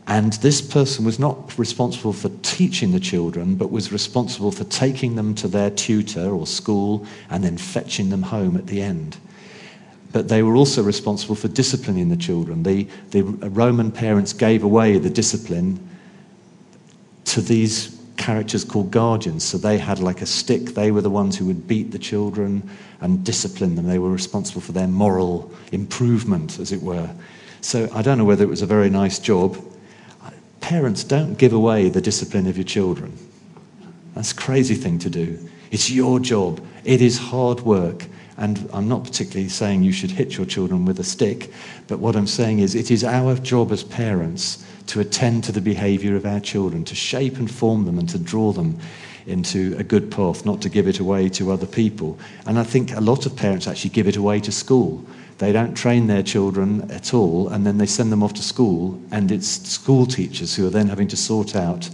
And 0.07 0.33
this 0.35 0.62
person 0.62 1.05
was 1.05 1.18
not 1.18 1.57
responsible 1.59 2.14
for 2.14 2.31
teaching 2.42 2.92
the 2.92 3.01
children, 3.01 3.57
but 3.57 3.71
was 3.71 3.92
responsible 3.92 4.51
for 4.51 4.64
taking 4.64 5.16
them 5.16 5.35
to 5.35 5.49
their 5.49 5.71
tutor 5.71 6.31
or 6.31 6.47
school 6.47 7.07
and 7.29 7.44
then 7.44 7.59
fetching 7.59 8.09
them 8.09 8.23
home 8.23 8.57
at 8.57 8.66
the 8.66 8.81
end. 8.81 9.18
But 10.12 10.29
they 10.29 10.42
were 10.42 10.57
also 10.57 10.83
responsible 10.83 11.35
for 11.35 11.49
disciplining 11.49 12.09
the 12.09 12.16
children. 12.16 12.62
The, 12.62 12.85
the 13.11 13.23
Roman 13.23 13.92
parents 13.92 14.33
gave 14.33 14.62
away 14.62 14.99
the 14.99 15.11
discipline 15.11 15.87
to 17.27 17.42
these 17.42 17.99
characters 18.16 18.64
called 18.64 18.90
guardians. 18.90 19.44
So 19.44 19.59
they 19.59 19.79
had 19.79 19.99
like 19.99 20.23
a 20.23 20.27
stick. 20.27 20.75
They 20.75 20.90
were 20.90 21.03
the 21.03 21.11
ones 21.11 21.37
who 21.37 21.44
would 21.47 21.68
beat 21.68 21.90
the 21.90 21.99
children 21.99 22.68
and 23.01 23.23
discipline 23.23 23.75
them. 23.75 23.87
They 23.87 23.99
were 23.99 24.11
responsible 24.11 24.62
for 24.62 24.73
their 24.73 24.88
moral 24.88 25.53
improvement, 25.73 26.59
as 26.59 26.73
it 26.73 26.83
were. 26.83 27.11
So 27.61 27.88
I 27.94 28.03
don't 28.03 28.18
know 28.18 28.25
whether 28.25 28.44
it 28.44 28.49
was 28.49 28.62
a 28.62 28.66
very 28.66 28.88
nice 28.88 29.18
job 29.18 29.57
Parents, 30.68 31.03
don't 31.03 31.38
give 31.38 31.55
away 31.55 31.88
the 31.88 32.03
discipline 32.03 32.47
of 32.47 32.59
your 32.59 32.64
children. 32.64 33.16
That's 34.14 34.33
a 34.33 34.37
crazy 34.37 34.75
thing 34.75 34.99
to 34.99 35.09
do. 35.09 35.38
It's 35.71 35.90
your 35.90 36.21
job. 36.21 36.62
It 36.85 37.01
is 37.01 37.16
hard 37.16 37.61
work. 37.61 38.05
And 38.38 38.70
I'm 38.72 38.88
not 38.88 39.05
particularly 39.05 39.48
saying 39.48 39.83
you 39.83 39.92
should 39.92 40.12
hit 40.12 40.37
your 40.37 40.46
children 40.46 40.85
with 40.85 41.01
a 41.01 41.05
stick, 41.05 41.51
but 41.88 41.98
what 41.98 42.14
I'm 42.14 42.29
saying 42.29 42.61
is 42.61 42.74
it 42.74 42.90
is 42.90 43.03
our 43.05 43.35
job 43.35 43.72
as 43.72 43.83
parents 43.83 44.64
to 44.87 45.01
attend 45.01 45.44
to 45.44 45.53
the 45.53 45.61
behavior 45.61 46.16
of 46.16 46.24
our 46.24 46.40
children, 46.40 46.85
to 46.85 46.94
shape 46.94 47.37
and 47.37 47.51
form 47.51 47.85
them 47.85 47.98
and 47.98 48.09
to 48.09 48.18
draw 48.18 48.53
them 48.53 48.79
into 49.27 49.77
a 49.79 49.83
good 49.83 50.11
path, 50.11 50.46
not 50.46 50.62
to 50.62 50.68
give 50.68 50.88
it 50.88 51.01
away 51.01 51.29
to 51.29 51.51
other 51.51 51.66
people. 51.66 52.18
And 52.46 52.59
I 52.59 52.64
think 52.64 52.92
a 52.94 53.01
lot 53.01 53.27
of 53.27 53.37
parents 53.37 53.66
actually 53.66 53.90
give 53.90 54.09
it 54.09 54.16
away 54.16 54.40
to 54.40 54.53
school. 54.53 55.05
They 55.38 55.53
don't 55.53 55.74
train 55.74 56.07
their 56.07 56.22
children 56.22 56.90
at 56.90 57.12
all, 57.12 57.48
and 57.48 57.66
then 57.66 57.79
they 57.79 57.87
send 57.87 58.11
them 58.11 58.22
off 58.22 58.35
to 58.35 58.42
school, 58.42 59.01
and 59.11 59.31
it's 59.31 59.48
school 59.68 60.07
teachers 60.07 60.57
who 60.57 60.66
are 60.66 60.70
then 60.70 60.88
having 60.88 61.09
to 61.09 61.16
sort 61.16 61.55
out 61.55 61.90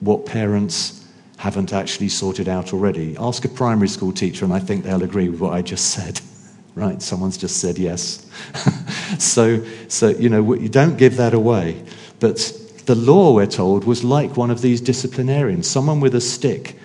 what 0.00 0.26
parents 0.26 1.07
haven't 1.38 1.72
actually 1.72 2.08
sorted 2.08 2.48
out 2.48 2.72
already. 2.72 3.16
Ask 3.18 3.44
a 3.44 3.48
primary 3.48 3.88
school 3.88 4.12
teacher, 4.12 4.44
and 4.44 4.52
I 4.52 4.58
think 4.58 4.84
they'll 4.84 5.02
agree 5.02 5.28
with 5.28 5.40
what 5.40 5.54
I 5.54 5.62
just 5.62 5.90
said. 5.90 6.20
right? 6.74 7.02
Someone's 7.02 7.36
just 7.36 7.60
said 7.60 7.78
yes. 7.78 8.26
so, 9.18 9.64
so, 9.88 10.08
you 10.10 10.28
know, 10.28 10.54
you 10.54 10.68
don't 10.68 10.96
give 10.96 11.16
that 11.16 11.34
away. 11.34 11.82
But 12.20 12.52
the 12.86 12.94
law, 12.94 13.34
we're 13.34 13.46
told, 13.46 13.84
was 13.84 14.04
like 14.04 14.36
one 14.36 14.50
of 14.50 14.62
these 14.62 14.80
disciplinarians, 14.80 15.68
someone 15.68 16.00
with 16.00 16.14
a 16.14 16.20
stick. 16.20 16.76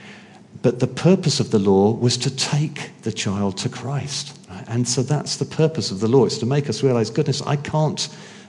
But 0.62 0.80
the 0.80 0.88
purpose 0.88 1.40
of 1.40 1.52
the 1.52 1.60
law 1.60 1.92
was 1.92 2.18
to 2.18 2.36
take 2.36 2.92
the 3.02 3.12
child 3.12 3.58
to 3.58 3.70
Christ. 3.70 4.40
And 4.68 4.88
so 4.88 5.04
that's 5.04 5.38
the 5.38 5.46
purpose 5.46 5.92
of 5.92 6.00
the 6.00 6.08
law. 6.08 6.26
It's 6.26 6.38
to 6.40 6.46
make 6.46 6.70
us 6.70 6.84
realize, 6.84 7.10
goodness, 7.10 7.42
I 7.42 7.58
can't 7.58 8.08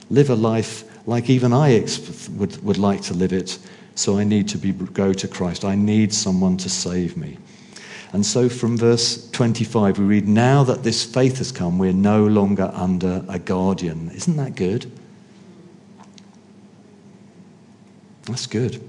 live 0.09 0.29
a 0.29 0.35
life 0.35 0.83
like 1.07 1.29
even 1.29 1.53
I 1.53 1.85
would, 2.37 2.63
would 2.63 2.77
like 2.77 3.01
to 3.03 3.13
live 3.13 3.33
it. 3.33 3.59
So 3.95 4.17
I 4.17 4.23
need 4.23 4.47
to 4.49 4.57
be, 4.57 4.71
go 4.71 5.13
to 5.13 5.27
Christ. 5.27 5.63
I 5.65 5.75
need 5.75 6.13
someone 6.13 6.57
to 6.57 6.69
save 6.69 7.15
me. 7.15 7.37
And 8.13 8.25
so 8.25 8.47
from 8.47 8.77
verse 8.77 9.29
25, 9.31 9.99
we 9.99 10.05
read, 10.05 10.27
Now 10.27 10.63
that 10.63 10.83
this 10.83 11.03
faith 11.03 11.39
has 11.39 11.51
come, 11.51 11.77
we're 11.77 11.93
no 11.93 12.25
longer 12.25 12.71
under 12.73 13.25
a 13.27 13.39
guardian. 13.39 14.11
Isn't 14.11 14.37
that 14.37 14.55
good? 14.55 14.91
That's 18.23 18.47
good. 18.47 18.81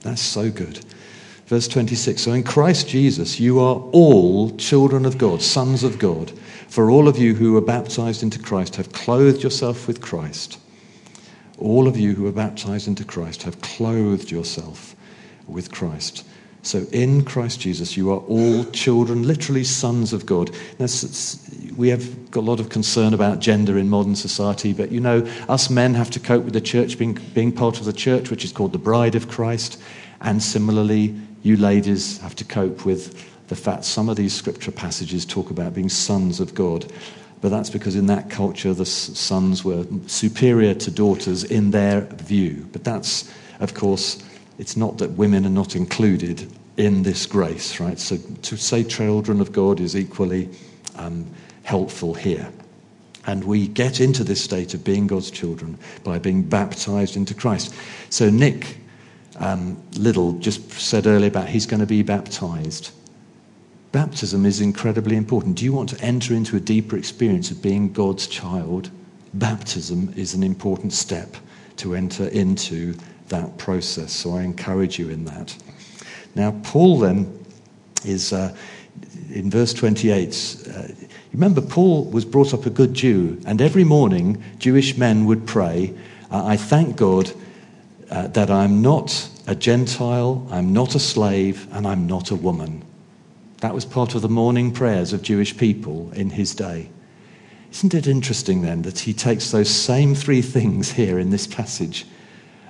That's 0.00 0.22
so 0.22 0.50
good. 0.50 0.84
Verse 1.46 1.68
26 1.68 2.22
So 2.22 2.32
in 2.32 2.42
Christ 2.42 2.88
Jesus, 2.88 3.38
you 3.38 3.60
are 3.60 3.76
all 3.92 4.56
children 4.56 5.06
of 5.06 5.18
God, 5.18 5.42
sons 5.42 5.82
of 5.82 5.98
God. 5.98 6.30
For 6.68 6.90
all 6.90 7.06
of 7.06 7.18
you 7.18 7.34
who 7.34 7.52
were 7.52 7.60
baptized 7.60 8.22
into 8.22 8.38
Christ 8.38 8.76
have 8.76 8.92
clothed 8.92 9.42
yourself 9.42 9.86
with 9.86 10.00
Christ. 10.00 10.58
All 11.58 11.86
of 11.86 11.96
you 11.96 12.14
who 12.14 12.26
are 12.26 12.32
baptized 12.32 12.88
into 12.88 13.04
Christ 13.04 13.44
have 13.44 13.60
clothed 13.60 14.30
yourself 14.30 14.96
with 15.46 15.70
Christ. 15.70 16.26
So 16.62 16.86
in 16.92 17.24
Christ 17.24 17.60
Jesus, 17.60 17.94
you 17.96 18.10
are 18.10 18.20
all 18.20 18.64
children, 18.70 19.24
literally 19.24 19.64
sons 19.64 20.14
of 20.14 20.24
God. 20.24 20.50
We 21.76 21.88
have 21.88 22.30
got 22.30 22.40
a 22.40 22.48
lot 22.48 22.58
of 22.58 22.70
concern 22.70 23.12
about 23.12 23.40
gender 23.40 23.76
in 23.76 23.90
modern 23.90 24.16
society, 24.16 24.72
but 24.72 24.90
you 24.90 24.98
know, 25.00 25.26
us 25.48 25.68
men 25.68 25.92
have 25.92 26.10
to 26.12 26.20
cope 26.20 26.44
with 26.44 26.54
the 26.54 26.62
church 26.62 26.98
being, 26.98 27.18
being 27.34 27.52
part 27.52 27.80
of 27.80 27.84
the 27.84 27.92
church, 27.92 28.30
which 28.30 28.44
is 28.44 28.52
called 28.52 28.72
the 28.72 28.78
bride 28.78 29.14
of 29.14 29.28
Christ. 29.28 29.78
And 30.22 30.42
similarly, 30.42 31.14
you 31.42 31.58
ladies 31.58 32.18
have 32.22 32.34
to 32.36 32.44
cope 32.44 32.86
with 32.86 33.30
the 33.48 33.56
fact 33.56 33.84
some 33.84 34.08
of 34.08 34.16
these 34.16 34.32
scripture 34.32 34.72
passages 34.72 35.26
talk 35.26 35.50
about 35.50 35.74
being 35.74 35.90
sons 35.90 36.40
of 36.40 36.54
God. 36.54 36.90
But 37.44 37.50
that's 37.50 37.68
because 37.68 37.94
in 37.94 38.06
that 38.06 38.30
culture, 38.30 38.72
the 38.72 38.86
sons 38.86 39.66
were 39.66 39.84
superior 40.06 40.72
to 40.76 40.90
daughters 40.90 41.44
in 41.44 41.72
their 41.72 42.00
view. 42.00 42.66
But 42.72 42.84
that's, 42.84 43.30
of 43.60 43.74
course, 43.74 44.24
it's 44.58 44.78
not 44.78 44.96
that 44.96 45.10
women 45.10 45.44
are 45.44 45.50
not 45.50 45.76
included 45.76 46.50
in 46.78 47.02
this 47.02 47.26
grace, 47.26 47.80
right? 47.80 47.98
So 47.98 48.16
to 48.16 48.56
say 48.56 48.82
children 48.82 49.42
of 49.42 49.52
God 49.52 49.78
is 49.78 49.94
equally 49.94 50.48
um, 50.96 51.26
helpful 51.64 52.14
here. 52.14 52.50
And 53.26 53.44
we 53.44 53.68
get 53.68 54.00
into 54.00 54.24
this 54.24 54.42
state 54.42 54.72
of 54.72 54.82
being 54.82 55.06
God's 55.06 55.30
children 55.30 55.76
by 56.02 56.18
being 56.18 56.44
baptized 56.44 57.14
into 57.14 57.34
Christ. 57.34 57.74
So 58.08 58.30
Nick 58.30 58.78
um, 59.36 59.76
Little 59.98 60.32
just 60.38 60.70
said 60.70 61.06
earlier 61.06 61.28
about 61.28 61.50
he's 61.50 61.66
going 61.66 61.80
to 61.80 61.86
be 61.86 62.02
baptized. 62.02 62.90
Baptism 63.94 64.44
is 64.44 64.60
incredibly 64.60 65.14
important. 65.14 65.54
Do 65.54 65.64
you 65.64 65.72
want 65.72 65.88
to 65.90 66.00
enter 66.00 66.34
into 66.34 66.56
a 66.56 66.60
deeper 66.60 66.96
experience 66.96 67.52
of 67.52 67.62
being 67.62 67.92
God's 67.92 68.26
child? 68.26 68.90
Baptism 69.34 70.12
is 70.16 70.34
an 70.34 70.42
important 70.42 70.92
step 70.92 71.36
to 71.76 71.94
enter 71.94 72.26
into 72.26 72.96
that 73.28 73.56
process. 73.56 74.12
So 74.12 74.34
I 74.34 74.42
encourage 74.42 74.98
you 74.98 75.10
in 75.10 75.24
that. 75.26 75.56
Now, 76.34 76.60
Paul 76.64 76.98
then 76.98 77.46
is 78.04 78.32
uh, 78.32 78.56
in 79.30 79.48
verse 79.48 79.72
28. 79.72 80.56
Uh, 80.74 80.88
remember, 81.32 81.60
Paul 81.60 82.06
was 82.06 82.24
brought 82.24 82.52
up 82.52 82.66
a 82.66 82.70
good 82.70 82.94
Jew, 82.94 83.40
and 83.46 83.62
every 83.62 83.84
morning 83.84 84.42
Jewish 84.58 84.98
men 84.98 85.24
would 85.26 85.46
pray, 85.46 85.96
uh, 86.32 86.44
I 86.44 86.56
thank 86.56 86.96
God 86.96 87.30
uh, 88.10 88.26
that 88.26 88.50
I'm 88.50 88.82
not 88.82 89.30
a 89.46 89.54
Gentile, 89.54 90.48
I'm 90.50 90.72
not 90.72 90.96
a 90.96 91.00
slave, 91.00 91.68
and 91.72 91.86
I'm 91.86 92.08
not 92.08 92.32
a 92.32 92.36
woman. 92.36 92.82
That 93.64 93.72
was 93.72 93.86
part 93.86 94.14
of 94.14 94.20
the 94.20 94.28
morning 94.28 94.72
prayers 94.72 95.14
of 95.14 95.22
Jewish 95.22 95.56
people 95.56 96.12
in 96.12 96.28
his 96.28 96.54
day. 96.54 96.90
Isn't 97.72 97.94
it 97.94 98.06
interesting 98.06 98.60
then 98.60 98.82
that 98.82 98.98
he 98.98 99.14
takes 99.14 99.50
those 99.50 99.70
same 99.70 100.14
three 100.14 100.42
things 100.42 100.92
here 100.92 101.18
in 101.18 101.30
this 101.30 101.46
passage 101.46 102.04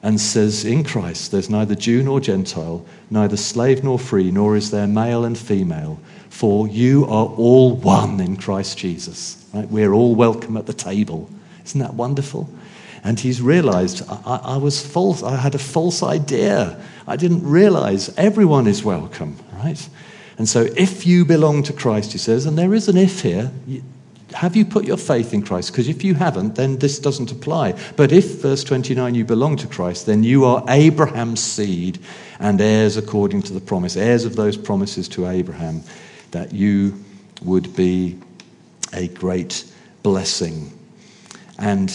and 0.05 0.21
says, 0.21 0.65
In 0.65 0.85
Christ 0.85 1.33
there's 1.33 1.51
neither 1.51 1.75
Jew 1.75 2.05
nor 2.05 2.21
Gentile, 2.21 2.87
neither 3.11 3.37
slave 3.37 3.83
nor 3.83 3.99
free, 3.99 4.31
nor 4.31 4.55
is 4.55 4.71
there 4.71 4.87
male 4.87 5.25
and 5.25 5.37
female, 5.37 5.99
for 6.31 6.69
you 6.69 7.07
are 7.07 7.27
all 7.27 7.75
one 7.75 8.21
in 8.21 8.37
Christ 8.37 8.79
Jesus. 8.79 9.45
Right? 9.53 9.69
We're 9.69 9.95
all 9.95 10.15
welcome 10.15 10.57
at 10.57 10.67
the 10.67 10.73
table. 10.73 11.29
Isn't 11.65 11.81
that 11.81 11.95
wonderful? 11.95 12.49
And 13.03 13.19
he's 13.19 13.43
realized 13.43 14.09
I, 14.09 14.41
I, 14.45 14.57
was 14.59 14.87
false. 14.87 15.25
I 15.25 15.35
had 15.35 15.57
a 15.57 15.59
false 15.59 16.05
idea. 16.05 16.81
I 17.09 17.17
didn't 17.17 17.43
realize 17.43 18.17
everyone 18.17 18.69
is 18.69 18.85
welcome, 18.85 19.37
right? 19.55 19.89
And 20.37 20.49
so, 20.49 20.63
if 20.77 21.07
you 21.07 21.25
belong 21.25 21.63
to 21.65 21.73
Christ, 21.73 22.13
he 22.13 22.19
says, 22.19 22.47
and 22.47 22.59
there 22.59 22.75
is 22.75 22.89
an 22.89 22.97
if 22.97 23.21
here, 23.21 23.53
have 24.35 24.57
you 24.57 24.65
put 24.65 24.85
your 24.85 24.97
faith 24.97 25.33
in 25.33 25.43
Christ? 25.43 25.71
Because 25.71 25.89
if 25.89 26.03
you 26.03 26.15
haven't, 26.15 26.57
then 26.57 26.79
this 26.79 26.99
doesn't 26.99 27.31
apply. 27.31 27.79
But 27.97 28.11
if, 28.11 28.43
verse 28.43 28.65
29, 28.65 29.15
you 29.15 29.25
belong 29.25 29.57
to 29.59 29.67
Christ, 29.69 30.07
then 30.07 30.25
you 30.25 30.45
are 30.45 30.65
Abraham's 30.69 31.41
seed 31.41 32.01
and 32.41 32.61
heirs 32.61 32.97
according 32.97 33.43
to 33.43 33.53
the 33.53 33.61
promise, 33.61 33.97
heirs 33.97 34.25
of 34.25 34.35
those 34.35 34.57
promises 34.57 35.09
to 35.11 35.29
Abraham, 35.29 35.83
that 36.33 36.53
you 36.53 37.05
would 37.43 37.77
be 37.77 38.19
a 38.93 39.09
great 39.09 39.65
blessing. 40.03 40.77
And 41.59 41.91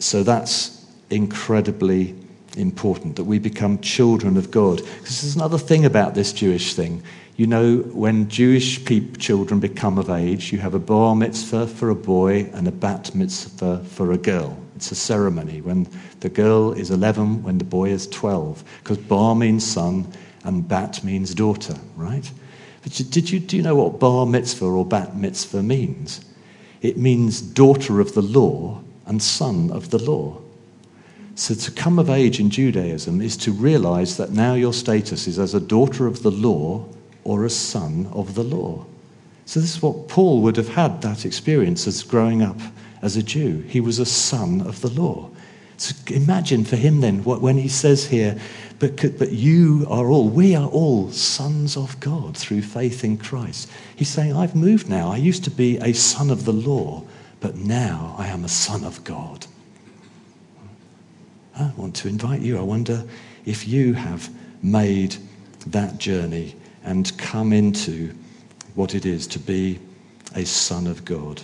so 0.00 0.24
that's 0.24 0.84
incredibly 1.10 2.16
important 2.56 3.16
that 3.16 3.24
we 3.24 3.38
become 3.38 3.78
children 3.78 4.36
of 4.36 4.50
God. 4.50 4.78
Because 4.78 5.22
there's 5.22 5.36
another 5.36 5.58
thing 5.58 5.84
about 5.84 6.14
this 6.14 6.32
Jewish 6.32 6.74
thing. 6.74 7.02
You 7.38 7.46
know, 7.46 7.76
when 7.92 8.28
Jewish 8.28 8.84
people, 8.84 9.16
children 9.16 9.60
become 9.60 9.96
of 9.96 10.10
age, 10.10 10.52
you 10.52 10.58
have 10.58 10.74
a 10.74 10.80
bar 10.80 11.14
mitzvah 11.14 11.68
for 11.68 11.88
a 11.88 11.94
boy 11.94 12.50
and 12.52 12.66
a 12.66 12.72
bat 12.72 13.14
mitzvah 13.14 13.84
for 13.84 14.10
a 14.10 14.18
girl. 14.18 14.58
It's 14.74 14.90
a 14.90 14.96
ceremony 14.96 15.60
when 15.60 15.86
the 16.18 16.30
girl 16.30 16.72
is 16.72 16.90
11, 16.90 17.44
when 17.44 17.58
the 17.58 17.64
boy 17.64 17.90
is 17.90 18.08
12. 18.08 18.64
Because 18.82 18.98
bar 18.98 19.36
means 19.36 19.64
son 19.64 20.12
and 20.42 20.66
bat 20.66 21.04
means 21.04 21.32
daughter, 21.32 21.76
right? 21.94 22.28
But 22.82 23.00
did 23.08 23.30
you, 23.30 23.38
do 23.38 23.56
you 23.56 23.62
know 23.62 23.76
what 23.76 24.00
bar 24.00 24.26
mitzvah 24.26 24.64
or 24.64 24.84
bat 24.84 25.14
mitzvah 25.14 25.62
means? 25.62 26.24
It 26.82 26.96
means 26.96 27.40
daughter 27.40 28.00
of 28.00 28.14
the 28.14 28.22
law 28.22 28.82
and 29.06 29.22
son 29.22 29.70
of 29.70 29.90
the 29.90 30.02
law. 30.02 30.40
So 31.36 31.54
to 31.54 31.70
come 31.70 32.00
of 32.00 32.10
age 32.10 32.40
in 32.40 32.50
Judaism 32.50 33.20
is 33.20 33.36
to 33.36 33.52
realize 33.52 34.16
that 34.16 34.32
now 34.32 34.54
your 34.54 34.72
status 34.72 35.28
is 35.28 35.38
as 35.38 35.54
a 35.54 35.60
daughter 35.60 36.08
of 36.08 36.24
the 36.24 36.32
law 36.32 36.84
or 37.28 37.44
a 37.44 37.50
son 37.50 38.08
of 38.12 38.34
the 38.34 38.42
law. 38.42 38.86
So 39.44 39.60
this 39.60 39.76
is 39.76 39.82
what 39.82 40.08
Paul 40.08 40.40
would 40.40 40.56
have 40.56 40.70
had 40.70 41.02
that 41.02 41.26
experience 41.26 41.86
as 41.86 42.02
growing 42.02 42.40
up 42.40 42.58
as 43.02 43.18
a 43.18 43.22
Jew. 43.22 43.60
He 43.68 43.82
was 43.82 43.98
a 43.98 44.06
son 44.06 44.62
of 44.62 44.80
the 44.80 44.88
law. 44.88 45.28
So 45.76 45.94
imagine 46.12 46.64
for 46.64 46.76
him 46.76 47.02
then 47.02 47.22
when 47.24 47.58
he 47.58 47.68
says 47.68 48.06
here, 48.06 48.40
but, 48.78 48.96
but 49.18 49.32
you 49.32 49.86
are 49.90 50.08
all, 50.08 50.30
we 50.30 50.56
are 50.56 50.68
all 50.68 51.10
sons 51.10 51.76
of 51.76 52.00
God 52.00 52.34
through 52.34 52.62
faith 52.62 53.04
in 53.04 53.18
Christ. 53.18 53.70
He's 53.94 54.08
saying, 54.08 54.34
I've 54.34 54.56
moved 54.56 54.88
now. 54.88 55.12
I 55.12 55.18
used 55.18 55.44
to 55.44 55.50
be 55.50 55.76
a 55.78 55.92
son 55.92 56.30
of 56.30 56.46
the 56.46 56.52
law, 56.54 57.04
but 57.40 57.56
now 57.56 58.16
I 58.18 58.28
am 58.28 58.42
a 58.42 58.48
son 58.48 58.84
of 58.84 59.04
God. 59.04 59.46
I 61.58 61.72
want 61.76 61.94
to 61.96 62.08
invite 62.08 62.40
you. 62.40 62.56
I 62.56 62.62
wonder 62.62 63.04
if 63.44 63.68
you 63.68 63.92
have 63.92 64.30
made 64.62 65.16
that 65.66 65.98
journey 65.98 66.54
and 66.88 67.16
come 67.18 67.52
into 67.52 68.14
what 68.74 68.94
it 68.94 69.04
is 69.04 69.26
to 69.26 69.38
be 69.38 69.78
a 70.34 70.44
son 70.46 70.86
of 70.86 71.04
God. 71.04 71.42